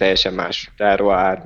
[0.00, 1.44] teljesen más terroár,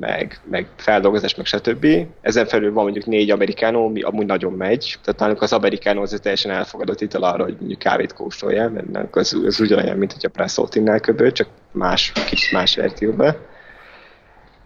[0.00, 1.86] meg, meg feldolgozás, meg stb.
[2.20, 4.98] Ezen felül van mondjuk négy amerikánó, ami amúgy nagyon megy.
[5.04, 9.40] Tehát nálunk az amerikánó az teljesen elfogadott ital arra, hogy mondjuk kávét kóstolja, mert az,
[9.46, 13.36] az ugyanolyan, mint hogy a presszót innál köböl, csak más, kis más verzióban.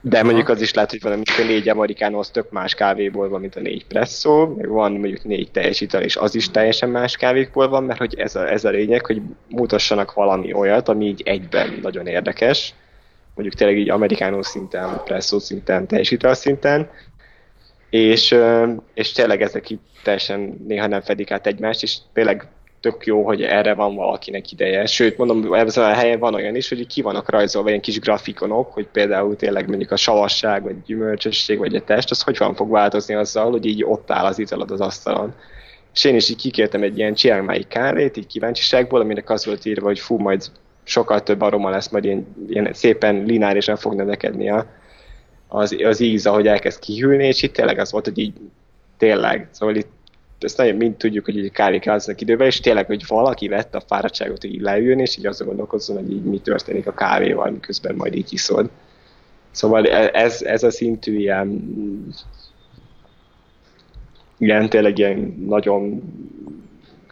[0.01, 3.41] De mondjuk az is lehet, hogy valami a négy amerikánó az tök más kávéból van,
[3.41, 7.17] mint a négy presszó, meg van mondjuk négy teljes ital, és az is teljesen más
[7.17, 11.23] kávékból van, mert hogy ez a, ez a lényeg, hogy mutassanak valami olyat, ami így
[11.25, 12.75] egyben nagyon érdekes,
[13.37, 16.90] mondjuk tényleg így amerikánó szinten, presszó szinten, teljes ital szinten,
[17.90, 18.37] és,
[18.94, 22.49] és tényleg ezek itt teljesen néha nem fedik át egymást, és tényleg
[22.81, 24.87] tök jó, hogy erre van valakinek ideje.
[24.87, 28.72] Sőt, mondom, ebben a helyen van olyan is, hogy ki vannak rajzolva ilyen kis grafikonok,
[28.72, 32.70] hogy például tényleg mondjuk a savasság, vagy gyümölcsösség, vagy a test, az hogy van fog
[32.70, 35.35] változni azzal, hogy így ott áll az italad az asztalon.
[35.94, 39.87] És én is így kikértem egy ilyen Chiang kávét, így kíváncsiságból, aminek az volt írva,
[39.87, 40.42] hogy fú, majd
[40.87, 44.66] sokkal több aroma lesz, majd ilyen, ilyen szépen lineárisan fog növekedni a,
[45.49, 48.33] az, az íz, ahogy elkezd kihűlni, és itt tényleg az volt, hogy így
[48.96, 49.88] tényleg, szóval itt
[50.40, 54.40] ezt nagyon mind tudjuk, hogy így kávékáznak időben, és tényleg, hogy valaki vett a fáradtságot,
[54.40, 58.14] hogy így leüljön, és így azon gondolkozzon, hogy így mi történik a kávéval, miközben majd
[58.14, 58.70] így iszod.
[59.51, 61.75] Szóval e- ez, ez a szintű ilyen,
[64.38, 66.03] ilyen tényleg ilyen nagyon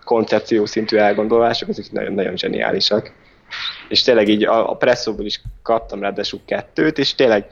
[0.04, 3.12] koncepció szintű elgondolások, ezek nagyon, nagyon zseniálisak.
[3.94, 7.46] És tényleg így a, a presszóból is kaptam ráadásul kettőt, és tényleg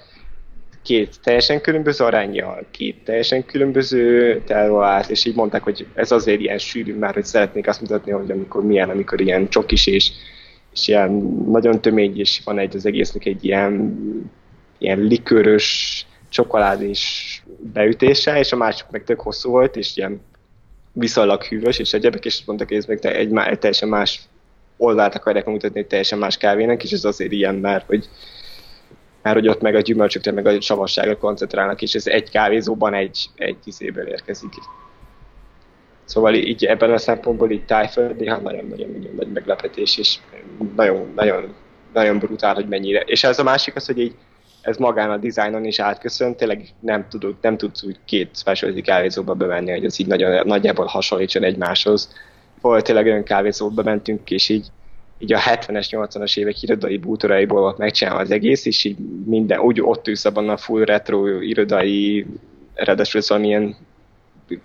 [0.83, 6.59] két teljesen különböző arányjal, két teljesen különböző terroárt, és így mondták, hogy ez azért ilyen
[6.59, 10.11] sűrű már, hogy szeretnék azt mutatni, hogy amikor milyen, amikor ilyen csokis és,
[10.72, 11.11] és ilyen
[11.48, 13.98] nagyon tömény, és van egy az egésznek egy ilyen,
[14.78, 20.20] ilyen likőrös, csokoládés beütése, és a másik meg tök hosszú volt, és ilyen
[20.92, 24.20] viszonylag hűvös, és egyebek, és mondtak, hogy ez meg egy teljesen más
[24.83, 28.09] oldalt akarják mutatni egy teljesen más kávének, és ez azért ilyen már, hogy
[29.23, 33.27] mert hogy ott meg a gyümölcsökre, meg a savasságra koncentrálnak, és ez egy kávézóban egy,
[33.37, 34.53] egy izéből érkezik.
[36.05, 40.18] Szóval így ebben a szempontból így tájföld néha nagyon-nagyon nagy meglepetés, és
[40.77, 41.55] nagyon, nagyon,
[41.92, 43.01] nagyon brutál, hogy mennyire.
[43.01, 44.14] És ez a másik az, hogy így
[44.62, 49.35] ez magán a dizájnon is átköszön, tényleg nem, tudod, nem tudsz úgy két specialty kávézóba
[49.35, 52.12] bemenni, hogy ez így nagyon, nagyjából hasonlítson egymáshoz.
[52.62, 54.66] Volt tényleg olyan kávézóba mentünk, és így
[55.22, 59.81] így a 70-es, 80-as évek irodai bútoraiból volt megcsinálva az egész, és így minden, úgy
[59.81, 62.27] ott ülsz abban a full retro irodai,
[62.75, 63.77] ráadásul szóval ilyen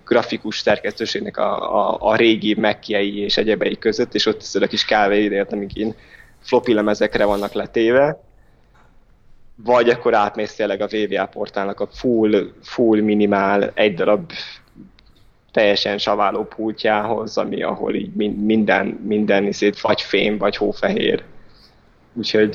[0.04, 5.52] grafikus szerkesztőségnek a, a, a régi mekkjei és egyebei között, és ott a kis kávéidért,
[5.52, 5.94] amik én
[6.40, 8.20] floppy lemezekre vannak letéve,
[9.64, 14.32] vagy akkor átmész tényleg a VVA portálnak a full, full minimál, egy darab
[15.58, 21.22] teljesen saváló pultjához, ami ahol így minden, minden iszét vagy fém, vagy hófehér.
[22.14, 22.54] Úgyhogy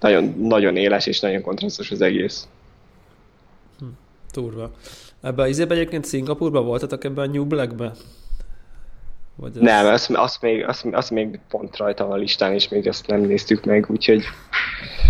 [0.00, 2.48] nagyon, nagyon éles és nagyon kontrasztos az egész.
[3.78, 3.86] Hm,
[4.30, 4.70] turva.
[5.22, 7.92] Ebben az egyébként Szingapurban voltatok ebben a New Black-be?
[9.36, 9.60] Vagy az...
[9.60, 13.06] Nem, azt, azt, még, azt, azt még pont rajta van a listán, és még ezt
[13.06, 14.22] nem néztük meg, úgyhogy...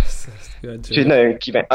[0.04, 1.74] Ezt, ezt úgyhogy nagyon kíváncsi.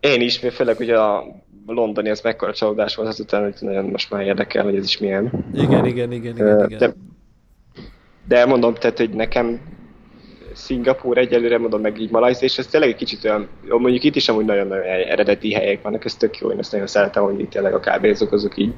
[0.00, 1.24] Én is, főleg hogy a a
[1.72, 5.44] londoni az mekkora csalódás volt azután, hogy nagyon most már érdekel, hogy ez is milyen.
[5.54, 6.64] Igen, igen, igen, igen.
[6.64, 6.78] igen.
[6.78, 6.94] De,
[8.28, 9.60] de mondom, tehát, hogy nekem
[10.52, 14.28] Szingapúr egyelőre mondom, meg így Malajzia, és ez tényleg egy kicsit olyan, mondjuk itt is
[14.28, 17.74] amúgy nagyon-nagyon eredeti helyek vannak, ez tök jó, én ezt nagyon szeretem, hogy itt tényleg
[17.74, 18.74] a kávézók azok így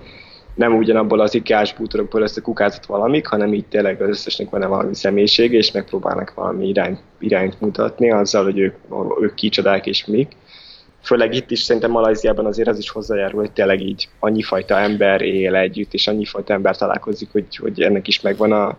[0.55, 4.69] nem ugyanabból az ikás bútorokból ezt a kukázott valamik, hanem így tényleg az összesnek van
[4.69, 8.75] valami személyiség, és megpróbálnak valami irányt, irányt mutatni azzal, hogy ők,
[9.21, 10.33] ők kicsodák és mik.
[11.03, 15.21] Főleg itt is szerintem Malajziában azért az is hozzájárul, hogy tényleg így annyi fajta ember
[15.21, 18.79] él együtt, és annyi fajta ember találkozik, hogy, hogy ennek is megvan a,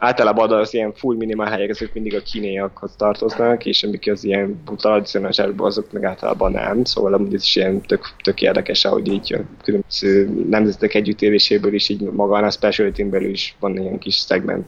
[0.00, 4.62] általában az ilyen full minimál helyek, azok mindig a kínaiakhoz tartoznak, és amik az ilyen
[4.76, 9.34] tradicionális azok meg általában nem, szóval amúgy ez is ilyen tök, tök érdekes, ahogy így
[9.34, 14.66] a különböző nemzetek együttéléséből is így maga a specialty belül is van ilyen kis szegment,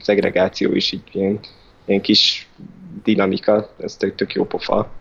[0.00, 1.38] szegregáció is, így ilyen,
[1.84, 2.48] ilyen kis
[3.02, 4.99] dinamika, ez tök, tök jó pofa.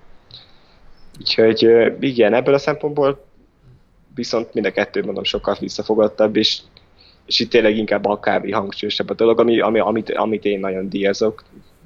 [1.20, 3.26] Úgyhogy igen, ebből a szempontból
[4.16, 6.60] viszont mind a kettő, mondom, sokkal visszafogadtabb, és
[7.30, 10.90] és itt tényleg inkább a kávé hangsúlyosabb a dolog, ami, ami, amit, amit én nagyon
[10.90, 11.44] díjazok,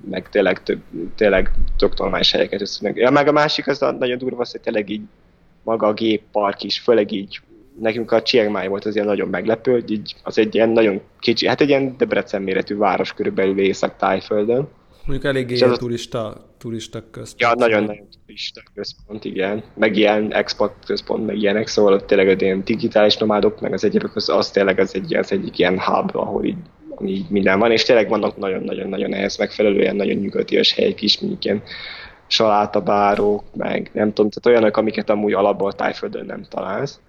[0.10, 0.82] meg tényleg, több,
[1.16, 2.96] tényleg doktormális helyeket összenek.
[2.96, 5.02] Ja, meg a másik az nagyon durva, hogy tényleg így
[5.64, 7.40] maga a géppark is, főleg így
[7.80, 11.02] nekünk a Chiang Mai volt az ilyen nagyon meglepő, hogy így az egy ilyen nagyon
[11.20, 14.68] kicsi, hát egy ilyen Debrecen méretű város körülbelül Észak-Tájföldön,
[15.06, 17.42] Mondjuk eléggé ilyen turista, turista központ.
[17.42, 19.64] Ja, nagyon-nagyon turista központ, igen.
[19.76, 24.16] Meg ilyen export központ, meg ilyenek, szóval ott tényleg ilyen digitális nomádok, meg az egyébek,
[24.16, 26.58] az, az tényleg az, egy, az egyik ilyen hub, ahol így,
[27.06, 31.64] így minden van, és tényleg vannak nagyon-nagyon-nagyon ehhez megfelelően nagyon nyugatias helyek is, mint ilyen
[32.28, 37.00] salátabárok, meg nem tudom, tehát olyanok, amiket amúgy alapból tájföldön nem találsz.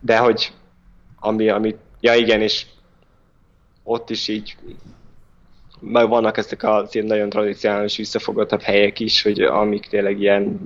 [0.00, 0.52] De hogy
[1.18, 2.66] ami, ami, ja igen, és
[3.82, 4.56] ott is így
[5.80, 10.60] meg vannak ezek az ilyen nagyon tradicionális visszafogottabb helyek is, hogy amik tényleg ilyen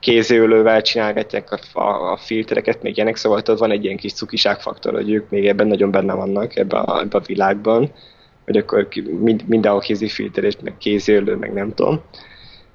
[0.00, 4.92] kézőlővel csinálgatják a, a, a filtereket, még ilyenek, szóval ott van egy ilyen kis cukiságfaktor,
[4.92, 7.92] hogy ők még ebben nagyon benne vannak ebben a, ebbe a világban,
[8.44, 8.88] hogy akkor
[9.20, 12.02] mind, mindenhol kézi filter, meg kézőlő, meg nem tudom.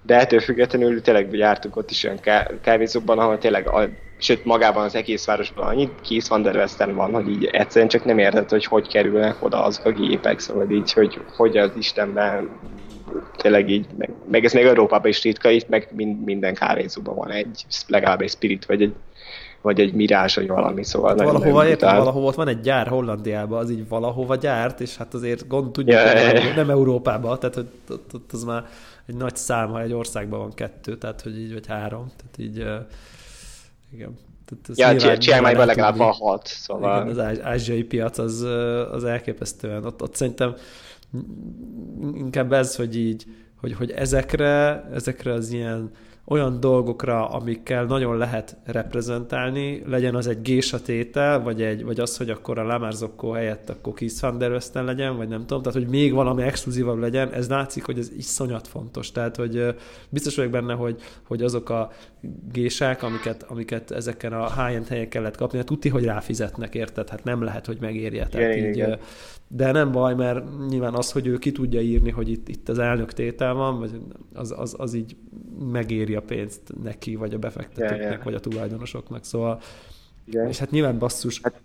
[0.06, 2.20] De ettől függetlenül tényleg jártunk ott is olyan
[2.62, 3.90] kávézókban, ahol tényleg a
[4.22, 8.06] sőt magában az egész városban annyi Keith Van der Westen van, hogy így egyszerűen csak
[8.06, 12.50] nem érted, hogy hogy kerülnek oda azok a gépek, szóval így, hogy hogy az Istenben
[13.38, 15.90] tényleg így, meg, meg ez még Európában is ritka, itt meg
[16.26, 18.94] minden kávézóban van egy, legalább egy Spirit, vagy egy
[19.62, 23.60] vagy egy mirás, vagy valami, szóval hát Valahova értem, valahova ott van egy gyár Hollandiában,
[23.60, 27.68] az így valahova gyárt, és hát azért gond tudjuk, yeah, hogy nem Európában, tehát hogy
[27.90, 28.66] ott, ott az már
[29.06, 32.66] egy nagy szám, ha egy országban van kettő, tehát hogy így, vagy három, tehát így
[33.94, 34.18] igen.
[34.76, 37.10] Tehát ja, Chiang mai legalább van hat, szóval...
[37.10, 38.42] Igen, az ázsiai piac az,
[38.92, 40.56] az elképesztően, ott, ott szerintem
[42.14, 43.26] inkább ez, hogy így,
[43.56, 45.92] hogy, hogy ezekre, ezekre az ilyen
[46.32, 52.30] olyan dolgokra, amikkel nagyon lehet reprezentálni, legyen az egy gésatétel, vagy, egy, vagy az, hogy
[52.30, 55.88] akkor a Lamarzokkó helyett akkor Keith Van der Östen legyen, vagy nem tudom, tehát hogy
[55.88, 59.12] még valami exkluzívabb legyen, ez látszik, hogy ez iszonyat fontos.
[59.12, 59.76] Tehát, hogy
[60.10, 61.92] biztos vagyok benne, hogy, hogy azok a
[62.52, 67.10] gésák, amiket, amiket ezeken a high-end helyeken lehet kapni, hát tuti, hogy ráfizetnek, érted?
[67.10, 68.28] Hát nem lehet, hogy megérje.
[68.28, 69.00] Tehát igen, így, igen.
[69.54, 72.80] De nem baj, mert nyilván az, hogy ő ki tudja írni, hogy itt, itt az
[72.80, 74.02] elnök tétel van, vagy
[74.34, 75.16] az, az, az így
[75.72, 78.24] megéri a pénzt neki, vagy a befektetőknek, yeah, yeah.
[78.24, 79.24] vagy a tulajdonosoknak.
[79.24, 79.60] Szóval,
[80.26, 80.48] Igen.
[80.48, 81.62] és hát nyilván basszus, hát,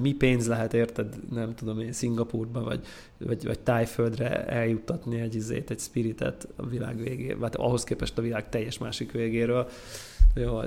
[0.00, 2.80] mi pénz lehet, érted, nem tudom én, Szingapurba, vagy,
[3.18, 8.22] vagy, vagy Tájföldre eljuttatni egy izét, egy spiritet a világ végéről, vagy ahhoz képest a
[8.22, 9.68] világ teljes másik végéről.
[10.34, 10.60] Jó,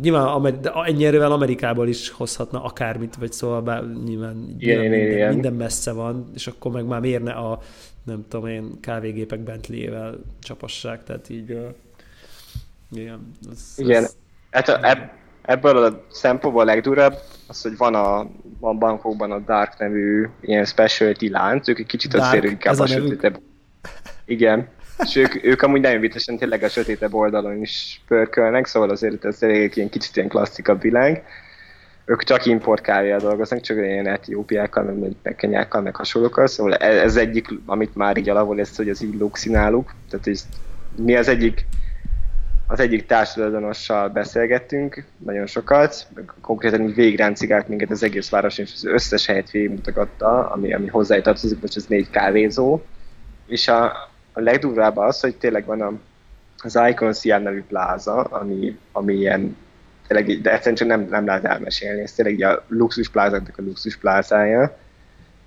[0.00, 5.08] nyilván de ennyi erővel Amerikából is hozhatna akármit, vagy szóval bár nyilván, igen, nyilván igen,
[5.08, 7.60] minden, minden messze van, és akkor meg már mérne a
[8.04, 11.58] nem tudom én, kávégépek Bentley-ével csapassák, tehát így
[12.92, 13.34] igen.
[13.50, 14.16] Az, igen, az...
[14.50, 15.10] hát a, ebb,
[15.42, 17.14] ebből a szempontból a legdurabb
[17.46, 18.26] az, hogy van a
[18.60, 22.86] van bankokban a Dark nevű ilyen specialty lánc, ők egy kicsit azért inkább a, a
[22.86, 23.40] sötétebb.
[24.24, 29.24] Igen, és ők, ők amúgy nagyon viccesen tényleg a sötétebb oldalon is pörkölnek, szóval azért
[29.24, 31.24] ez egy ilyen kicsit ilyen klasszikabb világ.
[32.04, 37.48] Ők csak importkárjával dolgoznak, csak ilyen etiópiákkal, meg, meg kenyákkal, meg hasonlókkal, szóval ez egyik,
[37.66, 40.46] amit már így alapul lesz, hogy az így luxi náluk, tehát ez,
[40.96, 41.66] mi az egyik
[42.72, 46.06] az egyik társadalmassal beszélgettünk nagyon sokat,
[46.40, 51.20] konkrétan így végigráncigált minket az egész város, és az összes helyet végigmutatta, ami, ami hozzá
[51.20, 52.80] tartozik, most ez négy kávézó,
[53.46, 53.84] és a,
[54.32, 55.92] a legdurvább az, hogy tényleg van a,
[56.56, 59.56] az Icon Sian nevű pláza, ami, ami ilyen
[60.06, 63.96] tényleg, de egyszerűen csak nem, nem lehet elmesélni, ez tényleg a luxus plázáknak a luxus
[63.96, 64.78] plázája.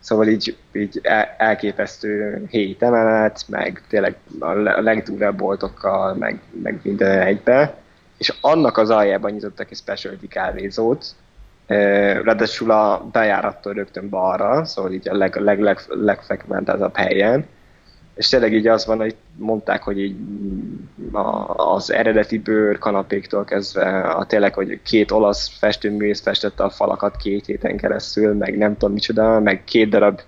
[0.06, 1.02] Szóval így, így
[1.38, 7.76] elképesztő hét emelet, meg tényleg a legdurvább boltokkal, meg, meg minden egybe.
[8.18, 11.16] És annak az aljában nyitottak egy specialty kávézót,
[11.68, 17.46] Ráadásul a bejárattól rögtön balra, szóval így a leg, leg, leg, legfekmentáltabb helyen.
[18.16, 20.16] És tényleg így az van, hogy mondták, hogy így
[21.56, 27.46] az eredeti bőr kanapéktól kezdve a tényleg, hogy két olasz festőművész festette a falakat két
[27.46, 30.22] héten keresztül, meg nem tudom micsoda, meg két darab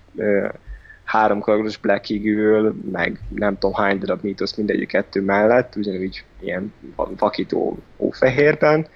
[1.04, 6.74] három karagos Black Eagle, meg nem tudom hány darab mítosz mindegyik kettő mellett, ugyanúgy ilyen
[6.96, 8.86] vakító ófehérben,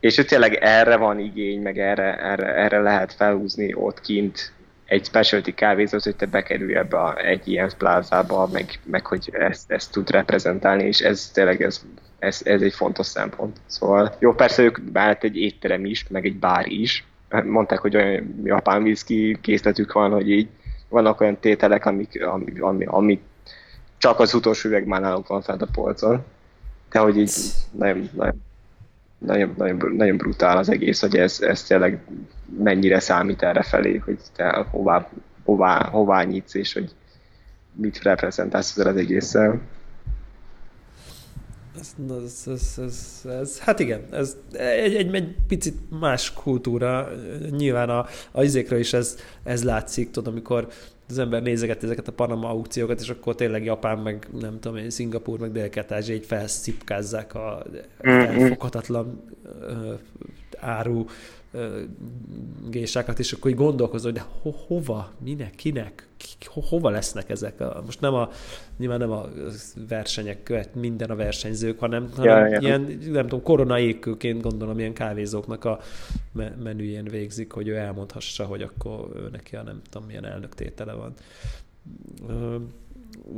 [0.00, 4.52] és hogy tényleg erre van igény, meg erre, erre, erre lehet felhúzni ott kint
[4.86, 9.70] egy specialty kávézót, hogy te bekerülj ebbe a, egy ilyen plázába, meg, meg hogy ezt,
[9.70, 11.80] ezt tud reprezentálni, és ez tényleg ez,
[12.18, 13.56] ez, ez egy fontos szempont.
[13.66, 17.04] Szóval jó, persze ők vált egy étterem is, meg egy bár is.
[17.44, 20.48] Mondták, hogy olyan japán whisky készletük van, hogy így
[20.88, 23.20] vannak olyan tételek, amik, amik, amik, amik
[23.98, 26.24] csak az utolsó üveg már náluk van fent a polcon.
[26.90, 27.32] De hogy így
[27.70, 28.42] nagyon, nagyon,
[29.18, 32.00] nagyon, nagyon, nagyon brutál az egész, hogy ez, ez tényleg
[32.58, 35.10] mennyire számít erre felé, hogy te hová,
[35.44, 36.94] hová, hová nyitsz, és hogy
[37.72, 39.60] mit reprezentálsz ezzel az egésszel.
[41.78, 41.94] Ez,
[42.24, 47.08] ez, ez, ez, ez, hát igen, ez egy, egy, egy picit más kultúra.
[47.50, 50.68] Nyilván a, a izékről is ez, ez látszik, tudod, amikor
[51.08, 54.90] az ember nézeget ezeket a Panama aukciókat, és akkor tényleg Japán, meg nem tudom én,
[54.90, 57.62] Szingapúr, meg dél ázsia így felszipkázzák a
[58.08, 58.20] mm-hmm.
[58.20, 59.22] elfoghatatlan
[60.58, 61.04] áru
[62.70, 66.08] gésákat, és akkor így gondolkozol, hogy de ho, hova, minek, kinek,
[66.44, 67.60] ho, hova lesznek ezek?
[67.60, 68.30] A, most nem a,
[68.78, 69.28] nyilván nem a
[69.88, 72.58] versenyek követ minden a versenyzők, hanem, hanem ja, ja.
[72.60, 75.80] ilyen, nem tudom, koronaékőként gondolom, ilyen kávézóknak a
[76.62, 80.92] menüjén végzik, hogy ő elmondhassa, hogy akkor ő neki a nem tudom milyen elnök tétele
[80.92, 81.14] van.
[82.28, 82.62] Uh,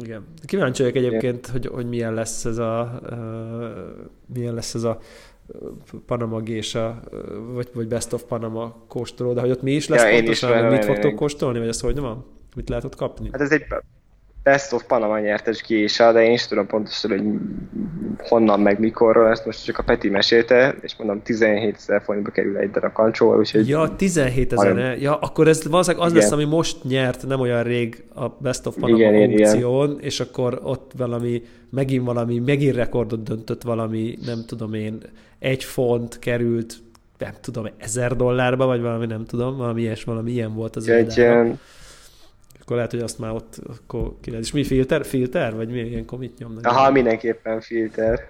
[0.00, 0.24] igen.
[0.44, 3.16] Kíváncsi vagyok egyébként, hogy, hogy milyen lesz ez a uh,
[4.34, 5.00] milyen lesz ez a
[6.06, 7.00] Panama Gésa,
[7.52, 10.70] vagy, vagy Best of Panama kóstoló, de hogy ott mi is lesz ja, pontosan, is
[10.70, 12.24] mit fogtok kóstolni, vagy ez hogy van?
[12.56, 13.28] Mit lehet ott kapni?
[13.32, 13.64] Hát ez egy
[14.48, 17.22] Best of Panama nyertes gésa, de én is tudom pontosan, hogy
[18.28, 22.56] honnan meg mikorról, ezt most csak a Peti mesélte, és mondom 17 ezer forintba kerül
[22.56, 23.68] egy darab kancsó, úgyhogy...
[23.68, 26.22] Ja, 17 ezer, ja, akkor ez valószínűleg az igen.
[26.22, 30.04] lesz, ami most nyert nem olyan rég a Best of Panama igen, aukción, igen.
[30.04, 34.98] és akkor ott valami, megint valami, megint rekordot döntött valami, nem tudom én,
[35.38, 36.74] egy font került,
[37.18, 41.16] nem tudom, ezer dollárba, vagy valami, nem tudom, valami ilyes, valami ilyen volt az egy
[41.16, 41.58] ilyen...
[42.68, 45.04] Akkor lehet, hogy azt már ott akkor ki És mi filter?
[45.04, 45.54] Filter?
[45.54, 46.66] Vagy mi ilyenkor mit nyomnak?
[46.66, 48.28] Aha, mindenképpen filter.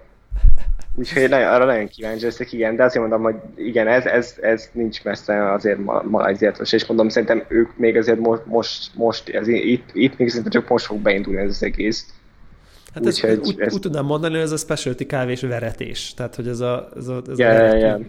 [0.95, 4.69] Úgyhogy nagyon, arra nagyon kíváncsi leszek, igen, de azért mondom, hogy igen, ez, ez, ez
[4.73, 9.89] nincs messze azért Malajziától, és mondom, szerintem ők még azért most, most, most ez, itt,
[9.93, 12.13] itt még szerintem csak most fog beindulni ez az egész.
[12.93, 13.73] Hát ez, úgy, úgy, ez...
[13.73, 16.13] úgy tudnám mondani, hogy ez a specialty kávés veretés.
[16.13, 16.89] Tehát, hogy ez a...
[16.95, 18.01] Ez a, ez yeah, a yeah.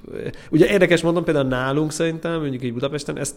[0.50, 3.34] Ugye érdekes mondom, például nálunk szerintem, mondjuk így Budapesten, ezt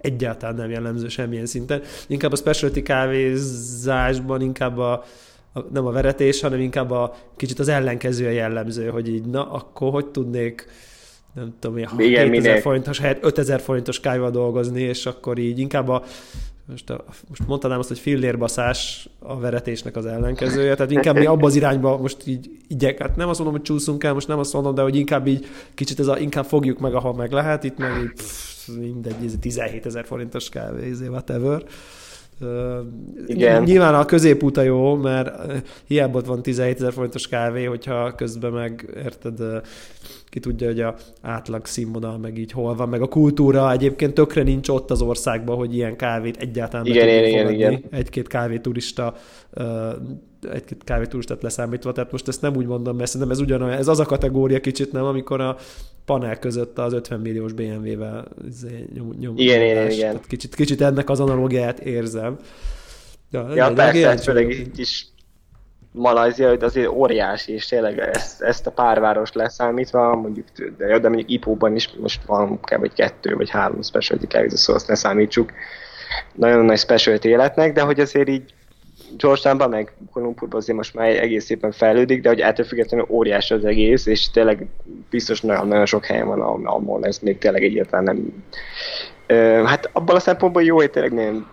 [0.00, 1.82] egyáltalán nem jellemző semmilyen szinten.
[2.06, 5.04] Inkább a specialty kávézásban inkább a,
[5.52, 9.50] a, nem a veretés, hanem inkább a kicsit az ellenkező a jellemző, hogy így na,
[9.50, 10.66] akkor hogy tudnék
[11.34, 16.04] nem tudom, ilyen 7000 forintos helyett 5000 forintos kávéval dolgozni, és akkor így inkább a
[16.70, 21.46] most, a, most mondtam azt, hogy fillérbaszás a veretésnek az ellenkezője, tehát inkább mi abba
[21.46, 24.52] az irányba most így igyek, hát nem azt mondom, hogy csúszunk el, most nem azt
[24.52, 27.78] mondom, de hogy inkább így kicsit ez a, inkább fogjuk meg, ahol meg lehet, itt
[27.78, 31.62] meg így pff, mindegy, 17 ezer forintos kávé, izé, whatever.
[33.26, 33.62] Igen.
[33.62, 35.52] Nyilván a középúta jó, mert
[35.86, 39.62] hiába ott van 17 ezer forintos kávé, hogyha közben meg, érted,
[40.28, 44.42] ki tudja, hogy a átlag színvonal meg így hol van, meg a kultúra egyébként tökre
[44.42, 47.84] nincs ott az országban, hogy ilyen kávét egyáltalán igen, igen, igen, igen.
[47.90, 49.14] Egy-két kávéturista
[50.52, 54.00] egy-két kávéturistát leszámítva, tehát most ezt nem úgy mondom, mert szerintem ez ugyanolyan, ez az
[54.00, 55.56] a kategória kicsit nem, amikor a
[56.10, 60.20] panel között az 50 milliós BMW-vel izé nyom, nyom, igen, igen, igen.
[60.28, 62.38] Kicsit, kicsit ennek az analógiát érzem.
[63.30, 65.06] Ja, ja persze, főleg itt is
[65.92, 70.46] Malajzia, hogy azért óriási, és tényleg ezt, ezt a párváros leszámítva, mondjuk,
[70.78, 74.74] de, de mondjuk Ipóban is most van kell, vagy kettő, vagy három specialty kávézó, szóval
[74.74, 75.52] azt ne számítsuk.
[76.34, 78.54] Nagyon nagy specialty életnek, de hogy azért így
[79.16, 83.64] Georgetownban, meg Kolumbusban azért most már egész szépen fejlődik, de hogy ettől függetlenül óriási az
[83.64, 84.66] egész, és tényleg
[85.10, 88.44] biztos nagyon, nagyon sok helyen van, ahol ez még tényleg egyáltalán nem...
[89.66, 91.46] Hát abban a szempontból jó, hogy tényleg nem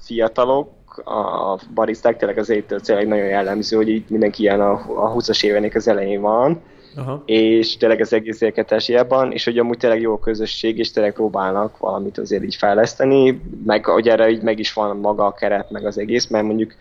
[0.00, 5.14] fiatalok, a bariszták tényleg az éttől tényleg nagyon jellemző, hogy így mindenki ilyen a, a
[5.14, 6.60] 20-as évenek az elején van,
[6.96, 7.22] Aha.
[7.26, 11.78] és tényleg az egész élketásiában, és hogy amúgy tényleg jó a közösség, és tényleg próbálnak
[11.78, 15.86] valamit azért így fejleszteni, meg hogy erre így meg is van maga a keret, meg
[15.86, 16.74] az egész, mert mondjuk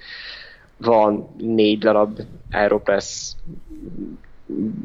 [0.77, 2.19] van négy darab
[2.51, 3.31] Aeropress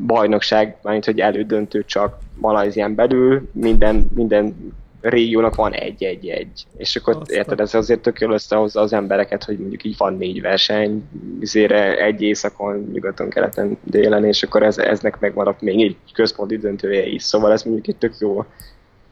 [0.07, 6.67] bajnokság, mint hogy elődöntő csak Malajzián belül minden, minden régiónak van egy-egy-egy.
[6.77, 7.37] És akkor Aztán.
[7.37, 11.05] érted, ez azért tök jól összehozza az embereket, hogy mondjuk így van négy verseny,
[11.43, 17.07] azért egy éjszakon, nyugaton, keleten, délen, és akkor ez, eznek megmaradt még egy központi döntője
[17.07, 17.23] is.
[17.23, 18.45] Szóval ez mondjuk egy tök jó,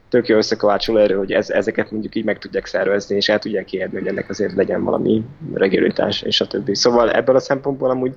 [0.08, 3.72] tök jó összekovácsoló erő, hogy ez, ezeket mondjuk így meg tudják szervezni, és el tudják
[3.72, 5.24] érni, hogy ennek azért legyen valami
[5.54, 6.74] regularitás, és a többi.
[6.74, 8.12] Szóval ebből a szempontból amúgy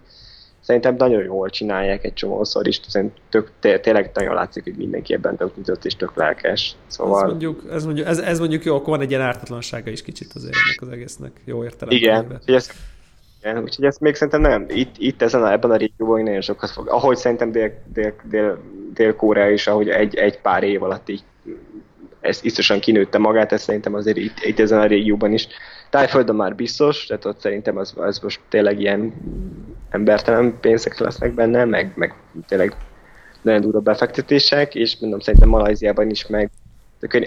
[0.71, 5.35] szerintem nagyon jól csinálják egy csomószor is, szerintem tök, tényleg nagyon látszik, hogy mindenki ebben
[5.35, 6.75] tök nyitott és tök lelkes.
[6.87, 7.23] Szóval...
[7.23, 10.31] Ez mondjuk, ez mondjuk, ez, ez mondjuk jó, akkor van egy ilyen ártatlansága is kicsit
[10.33, 11.95] azért ennek az egésznek, jó értelem.
[11.95, 12.73] Igen, úgyhogy ezt,
[13.41, 16.69] igen, úgyhogy ezt még szerintem nem, itt, itt ezen a, ebben a régióban nagyon sokat
[16.69, 18.59] fog, ahogy szerintem Dél, Dél, Dél,
[18.93, 21.23] Dél-Korea is, ahogy egy, egy pár év alatt így
[22.21, 25.47] ez biztosan kinőtte magát, ez szerintem azért itt, itt ezen a régióban is.
[25.89, 29.13] Tájföldön már biztos, tehát ott szerintem az, az most tényleg ilyen
[29.89, 32.13] embertelen pénzek lesznek benne, meg, meg
[32.47, 32.75] tényleg
[33.41, 36.51] nagyon durva befektetések, és mondom, szerintem Malajziában is meg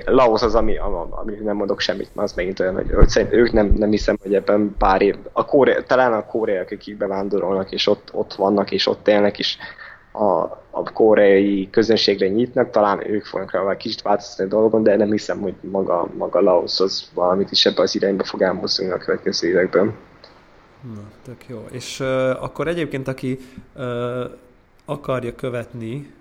[0.05, 0.76] Laos az, ami,
[1.11, 4.16] ami nem mondok semmit, mert az megint olyan, hogy, hogy szerint ők nem, nem hiszem,
[4.22, 8.70] hogy ebben pár év, a Kóre, talán a koreaiak, akik bevándorolnak, és ott, ott vannak,
[8.70, 9.57] és ott élnek, és
[10.15, 15.11] a, a koreai közönségre nyitnak, talán ők fognak rá kicsit változtatni a dolgon, de nem
[15.11, 19.49] hiszem, hogy maga, maga Laos az valamit is ebbe az irányba fog elmozdulni a következő
[19.49, 19.95] években.
[20.95, 21.67] Na, tök jó.
[21.71, 23.39] És uh, akkor egyébként, aki
[23.77, 24.25] uh,
[24.85, 26.15] akarja követni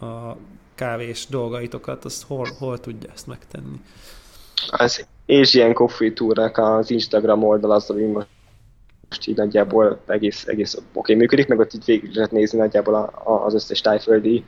[0.00, 0.36] a
[0.74, 3.80] kávés dolgaitokat, azt hol, hol tudja ezt megtenni?
[4.70, 8.26] Az Asian Coffee tour az Instagram oldal az, ami most
[9.08, 12.94] most így nagyjából egész, egész oké okay, működik, meg ott így végig lehet nézni nagyjából
[12.94, 14.44] a, a, az összes tájföldi,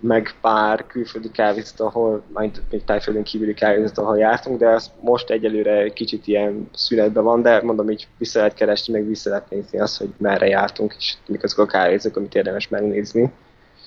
[0.00, 5.30] meg pár külföldi kávézat, ahol, majd még tájföldön kívüli kávézat, ahol jártunk, de az most
[5.30, 9.80] egyelőre kicsit ilyen szünetben van, de mondom, így vissza lehet keresni, meg vissza lehet nézni
[9.80, 13.32] azt, hogy merre jártunk, és mik azok a kávézók, amit érdemes megnézni.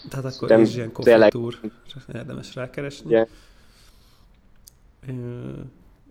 [0.09, 1.31] Tehát akkor Asian Coffee tényleg...
[1.31, 1.59] Tour
[2.13, 3.11] érdemes rákeresni.
[3.11, 3.27] Yeah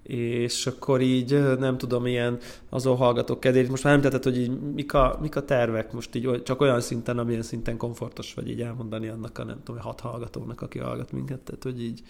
[0.06, 2.38] és akkor így nem tudom, ilyen
[2.70, 3.68] azon hallgatok kedvét.
[3.68, 6.80] Most már nem tetted, hogy így mik a, mik a tervek most így csak olyan
[6.80, 11.12] szinten, amilyen szinten komfortos vagy így elmondani annak a nem tudom, hat hallgatónak, aki hallgat
[11.12, 12.02] minket, tehát hogy így...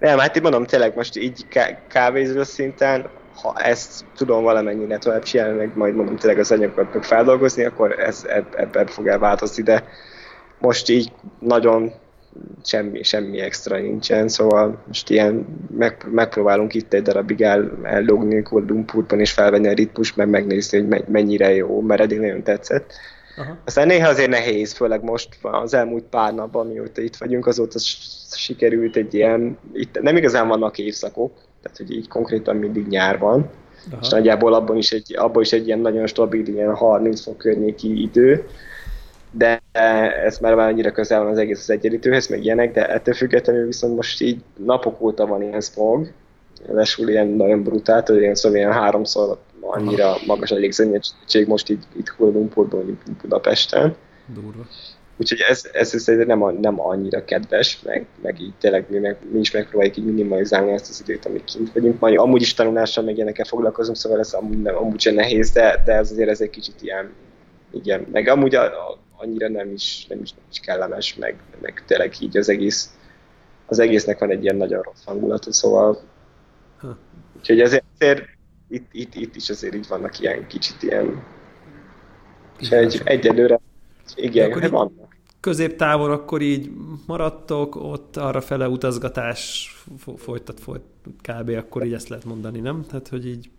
[0.00, 3.08] nem, hát így mondom, tényleg most így ká- kávézó szinten,
[3.42, 8.00] ha ezt tudom valamennyire tovább csinálni, meg majd mondom tényleg az anyagokat meg feldolgozni, akkor
[8.00, 8.24] ez
[8.56, 9.84] ebben eb, fog elváltozni, de
[10.58, 11.92] most így nagyon
[12.64, 18.66] semmi, semmi extra nincsen, szóval most ilyen meg, megpróbálunk itt egy darabig el, ellogni Kuala
[18.68, 22.92] Lumpurban és felvenni a ritmus, meg megnézni, hogy mennyire jó, mert eddig nagyon tetszett.
[23.36, 23.56] Aha.
[23.64, 27.78] Aztán néha azért nehéz, főleg most az elmúlt pár napban, mióta itt vagyunk, azóta
[28.36, 31.32] sikerült egy ilyen, itt nem igazán vannak évszakok,
[31.62, 33.50] tehát hogy így konkrétan mindig nyár van,
[33.90, 34.00] Aha.
[34.02, 38.02] és nagyjából abban is, egy, abban is egy ilyen nagyon stabil, ilyen 30 fok környéki
[38.02, 38.46] idő,
[39.36, 39.62] de
[40.24, 43.66] ez már már annyira közel van az egész az egyenlítőhez, meg ilyenek, de ettől függetlenül
[43.66, 46.12] viszont most így napok óta van ilyen smog,
[46.66, 51.84] lesul ilyen nagyon brutál, hogy ilyen szóval ilyen háromszor annyira magas a légzennyedség most így
[51.96, 53.96] itt Kuala Lumpurban, mint Budapesten.
[54.34, 54.66] Durva.
[55.18, 59.38] Úgyhogy ez, ez, ez nem, nem annyira kedves, meg, meg így tényleg mi, meg, mi
[59.38, 62.00] is megpróbáljuk így minimalizálni ezt az időt, amit kint vagyunk.
[62.00, 65.82] Majd amúgy is tanulással meg ilyenekkel foglalkozunk, szóval ez amúgy, nem, amúgy sem nehéz, de,
[65.84, 67.12] de ez azért ez egy kicsit ilyen,
[67.72, 68.06] igen.
[68.12, 72.14] Meg amúgy a, a annyira nem is, nem is, nem is kellemes, meg, meg tényleg
[72.20, 72.98] így az egész,
[73.66, 76.00] az egésznek van egy ilyen nagyon rossz hangulata, szóval
[76.78, 76.96] ha.
[77.36, 78.24] úgyhogy ezért, ezért
[78.68, 81.24] itt, itt, itt, is azért így vannak ilyen kicsit ilyen
[82.58, 83.60] és egy, egyelőre
[84.14, 85.16] igen, akkor vannak.
[85.40, 86.70] Középtávon akkor így
[87.06, 89.70] maradtok, ott arra fele utazgatás
[90.16, 90.82] folytat, folyt,
[91.20, 91.48] kb.
[91.48, 92.82] akkor így ezt lehet mondani, nem?
[92.82, 93.50] Tehát, hogy így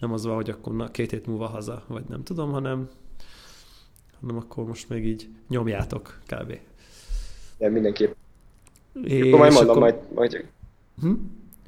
[0.00, 2.88] nem az van, hogy akkor na, két hét múlva haza, vagy nem tudom, hanem
[4.22, 6.58] hanem akkor most még így nyomjátok kb.
[7.58, 8.12] De mindenképp.
[9.04, 9.82] És akkor majd mondom, akkor...
[9.82, 10.44] majd, majd
[11.00, 11.12] hm?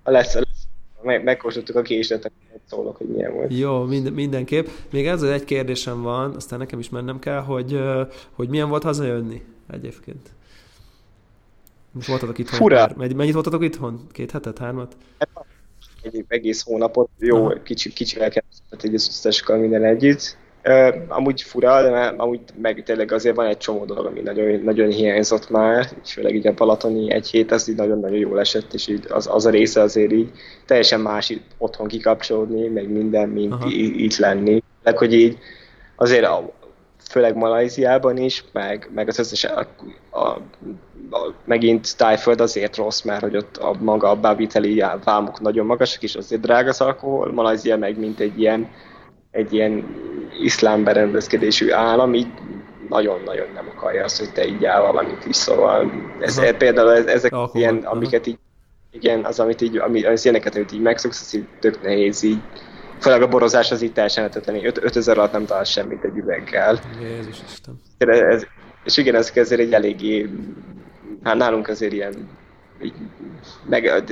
[0.02, 0.66] ha lesz, lesz
[1.02, 3.58] meg, megkóstoltuk a késlet, akkor szólok, hogy milyen volt.
[3.58, 4.66] Jó, minden, mindenképp.
[4.90, 7.80] Még ez egy kérdésem van, aztán nekem is mennem kell, hogy,
[8.30, 10.30] hogy milyen volt hazajönni egyébként.
[11.90, 12.58] Most voltatok itthon?
[12.58, 12.86] Fura.
[12.86, 14.06] Pár, mennyit voltatok itthon?
[14.12, 14.96] Két hetet, hármat?
[16.02, 17.08] Egy egész hónapot.
[17.18, 17.62] Jó, Aha.
[17.62, 20.36] kicsi, kicsivel kezdett egy összes minden együtt.
[20.66, 24.90] Uh, amúgy fura, de amúgy meg tényleg azért van egy csomó dolog, ami nagyon, nagyon
[24.90, 29.06] hiányzott már, főleg így a Balatoni egy hét, az így nagyon-nagyon jól esett, és így
[29.08, 30.30] az, az a része azért így
[30.66, 34.62] teljesen más így otthon kikapcsolódni, meg minden, mint í- itt lenni.
[34.82, 35.38] Meg hogy így
[35.96, 36.52] azért a,
[37.10, 39.66] főleg Malajziában is, meg, meg az összes, a,
[40.10, 40.26] a,
[41.10, 46.02] a, megint Tájföld azért rossz, mert hogy ott a maga a beviteli vámok nagyon magasak,
[46.02, 48.68] és azért drága az alkohol, Malajzia meg mint egy ilyen
[49.34, 49.84] egy ilyen
[50.40, 52.28] iszlám berendezkedésű állam, így
[52.88, 57.06] nagyon-nagyon nem akarja azt, hogy te így áll valamit is, szóval ez, ez például ez,
[57.06, 57.94] ezek Alkohol, ilyen, aha.
[57.94, 58.38] amiket így,
[58.90, 62.40] igen, az, amit így, ami, az ilyeneket, amit így megszoksz, az így tök nehéz így,
[63.00, 66.80] főleg a borozás az így teljesen lehetetlen, 5000 alatt nem talál semmit egy üveggel.
[67.00, 67.80] Jézus Isten.
[67.98, 68.46] Ez,
[68.84, 70.28] és igen, ezek azért egy eléggé,
[71.22, 72.28] hát nálunk azért ilyen,
[72.82, 72.94] így,
[73.68, 74.04] meg,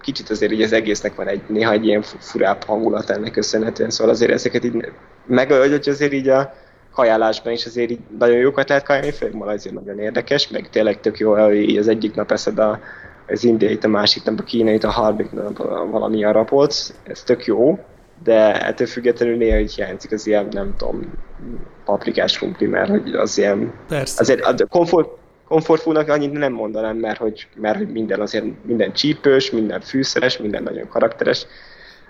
[0.00, 4.12] kicsit azért így az egésznek van egy néha egy ilyen furább hangulat ennek köszönhetően, szóval
[4.12, 4.92] azért ezeket így,
[5.26, 6.54] meg hogy azért így a
[6.92, 11.00] kajálásban is azért így nagyon jókat lehet kajálni, főleg ma azért nagyon érdekes, meg tényleg
[11.00, 12.80] tök jó, hogy így az egyik nap eszed a,
[13.28, 15.56] az indiait, a másik nap a kínait, a harmadik nap
[15.90, 17.78] valami rapolc, ez tök jó,
[18.22, 21.12] de ettől függetlenül néha így hiányzik az ilyen, nem tudom,
[21.84, 23.72] paprikás krumpli, mert hogy az ilyen...
[23.88, 24.20] Persze.
[24.20, 25.08] Azért a komfort,
[25.50, 30.62] komfortfúnak annyit nem mondanám, mert hogy, mert hogy minden azért minden csípős, minden fűszeres, minden
[30.62, 31.46] nagyon karakteres.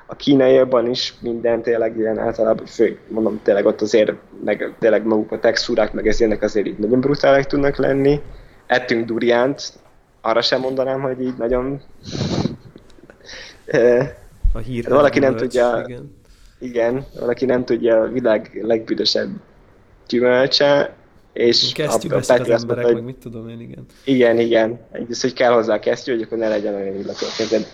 [0.07, 4.13] A kínaiakban is minden tényleg ilyen általában, fő, mondom tényleg ott azért,
[4.45, 8.21] meg tényleg maguk a textúrák, meg ez ilyenek azért így nagyon brutálek tudnak lenni.
[8.67, 9.73] Ettünk duriánt,
[10.21, 11.81] arra sem mondanám, hogy így nagyon...
[14.55, 16.17] a hír valaki nem tudja, igen.
[16.59, 19.29] igen, valaki nem tudja a világ legbüdösebb
[20.09, 20.95] gyümölcse,
[21.41, 23.87] és kesztyű a, a Peti az emberek, mondta, hogy, meg mit tudom én, igen.
[24.05, 24.81] Igen, igen.
[24.93, 27.67] Egyrészt, hogy kell hozzá a kesztyű, hogy akkor ne legyen olyan illatú a kezed.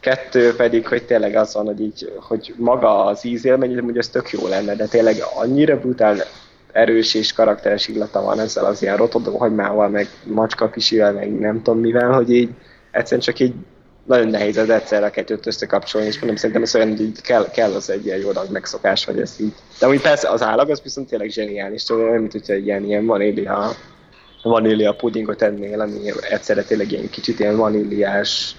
[0.00, 4.30] Kettő pedig, hogy tényleg az van, hogy, így, hogy maga az ízélmény, hogy ez tök
[4.30, 6.16] jó lenne, de tényleg annyira brutál
[6.72, 11.62] erős és karakteres illata van ezzel az ilyen rotodó hagymával, meg macska kisivel, meg nem
[11.62, 12.50] tudom mivel, hogy így
[12.90, 13.54] egyszerűen csak így
[14.06, 17.90] nagyon nehéz ez egyszerre kettőt összekapcsolni, és mondom, szerintem ez olyan, hogy kell, kell az
[17.90, 19.52] egy ilyen jó adag megszokás, hogy ez így.
[19.78, 23.06] De úgy persze az állag az viszont tényleg zseniális, tudom, olyan, mint hogyha ilyen, ilyen
[23.06, 23.70] vanília,
[24.42, 28.56] vanília pudingot ennél, ami egyszerre tényleg ilyen kicsit ilyen vaníliás,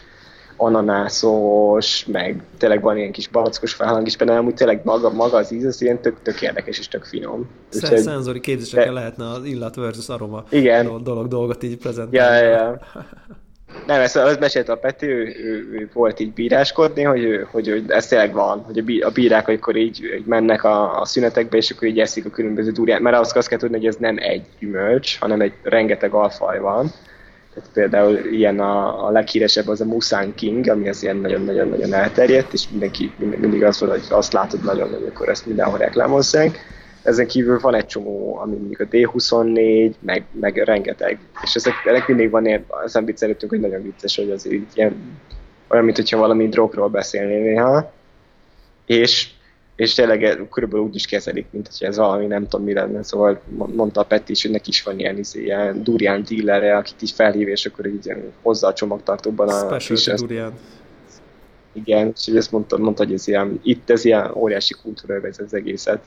[0.58, 5.52] ananászos, meg tényleg van ilyen kis balackos felhang is benne, amúgy tényleg maga, maga az
[5.52, 7.50] íz, az ilyen tök, tök érdekes és tök finom.
[7.76, 8.92] Úgyhogy, szenzori képzésekkel de...
[8.92, 11.04] lehetne az illat versus aroma igen.
[11.04, 12.46] dolog, dolgot így prezentálni.
[12.46, 12.80] Ja, ja.
[13.86, 17.84] Nem, ezt az mesélte a Peti, ő, ő, ő, volt így bíráskodni, hogy, hogy, hogy
[17.88, 21.88] ez tényleg van, hogy a bírák, amikor így, így mennek a, a szünetekbe, és akkor
[21.88, 25.20] így eszik a különböző durját, mert ahhoz azt kell tudni, hogy ez nem egy gyümölcs,
[25.20, 26.92] hanem egy rengeteg alfaj van.
[27.54, 32.54] Tehát például ilyen a, a leghíresebb az a Musan King, ami az ilyen nagyon-nagyon-nagyon elterjedt,
[32.54, 36.60] és mindenki mindig azt mondja, hogy azt látod nagyon, hogy akkor ezt mindenhol reklámozzák
[37.08, 41.20] ezen kívül van egy csomó, ami mondjuk a D24, meg, meg rengeteg.
[41.44, 45.20] És ezek, ezek mindig van ilyen, ezen viccelődtünk, hogy nagyon vicces, hogy az így ilyen,
[45.68, 47.92] olyan, mint hogyha valami drogról beszélnél néha.
[48.86, 49.30] És,
[49.76, 53.04] és tényleg körülbelül úgy is kezelik, mint hogy ez valami nem tudom mi lenne.
[53.04, 53.42] Szóval
[53.76, 57.12] mondta a Peti is, hogy neki is van ilyen, izé, ilyen durian dealerre, akit így
[57.12, 60.54] felhív, és akkor így hozzá a csomagtartóban a Specialty durian.
[61.74, 65.54] Igen, és ezt mondta, mondta, hogy ez ilyen, itt ez ilyen óriási kultúra ez az
[65.54, 66.02] egészet.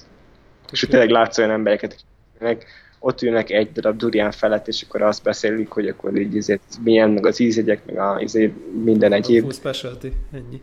[0.70, 1.96] És tényleg látsz olyan embereket,
[2.40, 2.66] akik
[2.98, 7.10] ott ülnek egy darab durián felett, és akkor azt beszélik, hogy akkor így ezért milyen,
[7.10, 8.52] meg az ízjegyek, meg a, izé,
[8.84, 9.48] minden egyéb.
[9.48, 10.62] A specialty, ennyi.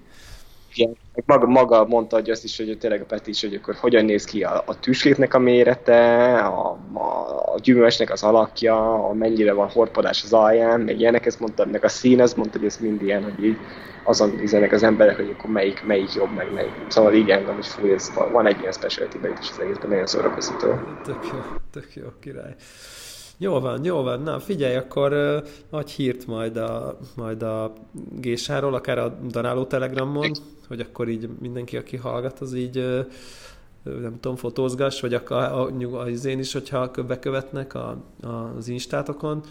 [0.74, 4.06] Igen, maga, maga mondta hogy azt is, hogy tényleg a Peti is, hogy akkor hogyan
[4.06, 7.04] néz ki a, a tűslétnek a mérete, a, a,
[7.54, 11.84] a gyümölcsnek az alakja, a mennyire van horpadás az alján, meg ilyenek, ezt mondta, meg
[11.84, 13.58] a szín, azt mondta, hogy ez mind ilyen, hogy így
[14.04, 16.72] azon üzenek az emberek, hogy akkor melyik, melyik jobb, meg melyik.
[16.88, 20.68] Szóval így engem, hogy fú, ez van egy ilyen specialty is az egészben, nagyon szórakoztató.
[21.04, 21.40] Tök jó,
[21.72, 22.56] tök jó, király.
[23.38, 24.22] Jó van, jó van.
[24.22, 27.74] Na figyelj, akkor uh, adj hírt majd a, majd a
[28.12, 30.32] Gésáról, akár a Danáló Telegramon,
[30.68, 33.06] hogy akkor így mindenki, aki hallgat, az így uh,
[33.84, 38.68] nem tudom, fotózgass, vagy a, a, a, az én is, hogyha bekövetnek a, a, az
[38.68, 39.44] instátokon.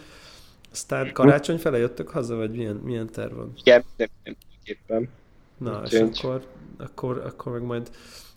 [0.73, 3.53] Aztán karácsony fele jöttök haza, vagy milyen, milyen terv van?
[3.63, 5.09] Igen, mindenképpen.
[5.59, 6.47] Na, és akkor,
[6.79, 7.91] akkor, akkor meg majd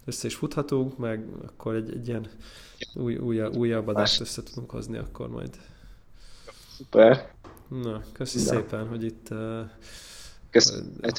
[0.06, 2.30] össze is futhatunk, meg akkor egy, egy ilyen
[2.94, 5.58] új, új, újabb adást össze tudunk hozni akkor majd.
[6.76, 7.32] Szuper.
[7.68, 8.44] Na, köszi Na.
[8.44, 9.70] szépen, hogy itt uh,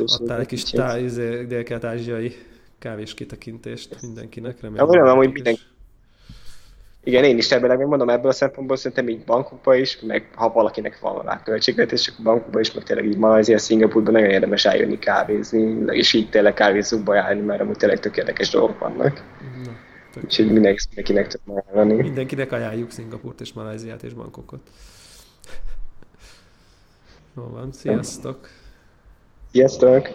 [0.05, 2.35] adtál egy kis tá, izé, dél-kelet-ázsiai
[2.78, 4.61] kávés kitekintést mindenkinek.
[4.61, 5.61] Remélem, remélem hogy mindenki
[7.05, 10.98] igen, én is ebben mondom, ebből a szempontból szerintem így bankokba is, meg ha valakinek
[11.01, 15.84] van rá költségvetés, akkor bankokba is, meg tényleg így Malajzia, Szingapurban nagyon érdemes eljönni kávézni,
[15.86, 19.22] és így tényleg kávézókba járni, mert amúgy tényleg tök érdekes dolgok vannak.
[20.14, 22.03] Na, Úgyhogy mindenkinek tudom ajánlani.
[22.03, 24.61] Mindenkinek ajánljuk Szingapurt és Malajziát és bankokot.
[27.36, 28.48] Jó van, sziasztok!
[29.53, 30.09] Sziasztok!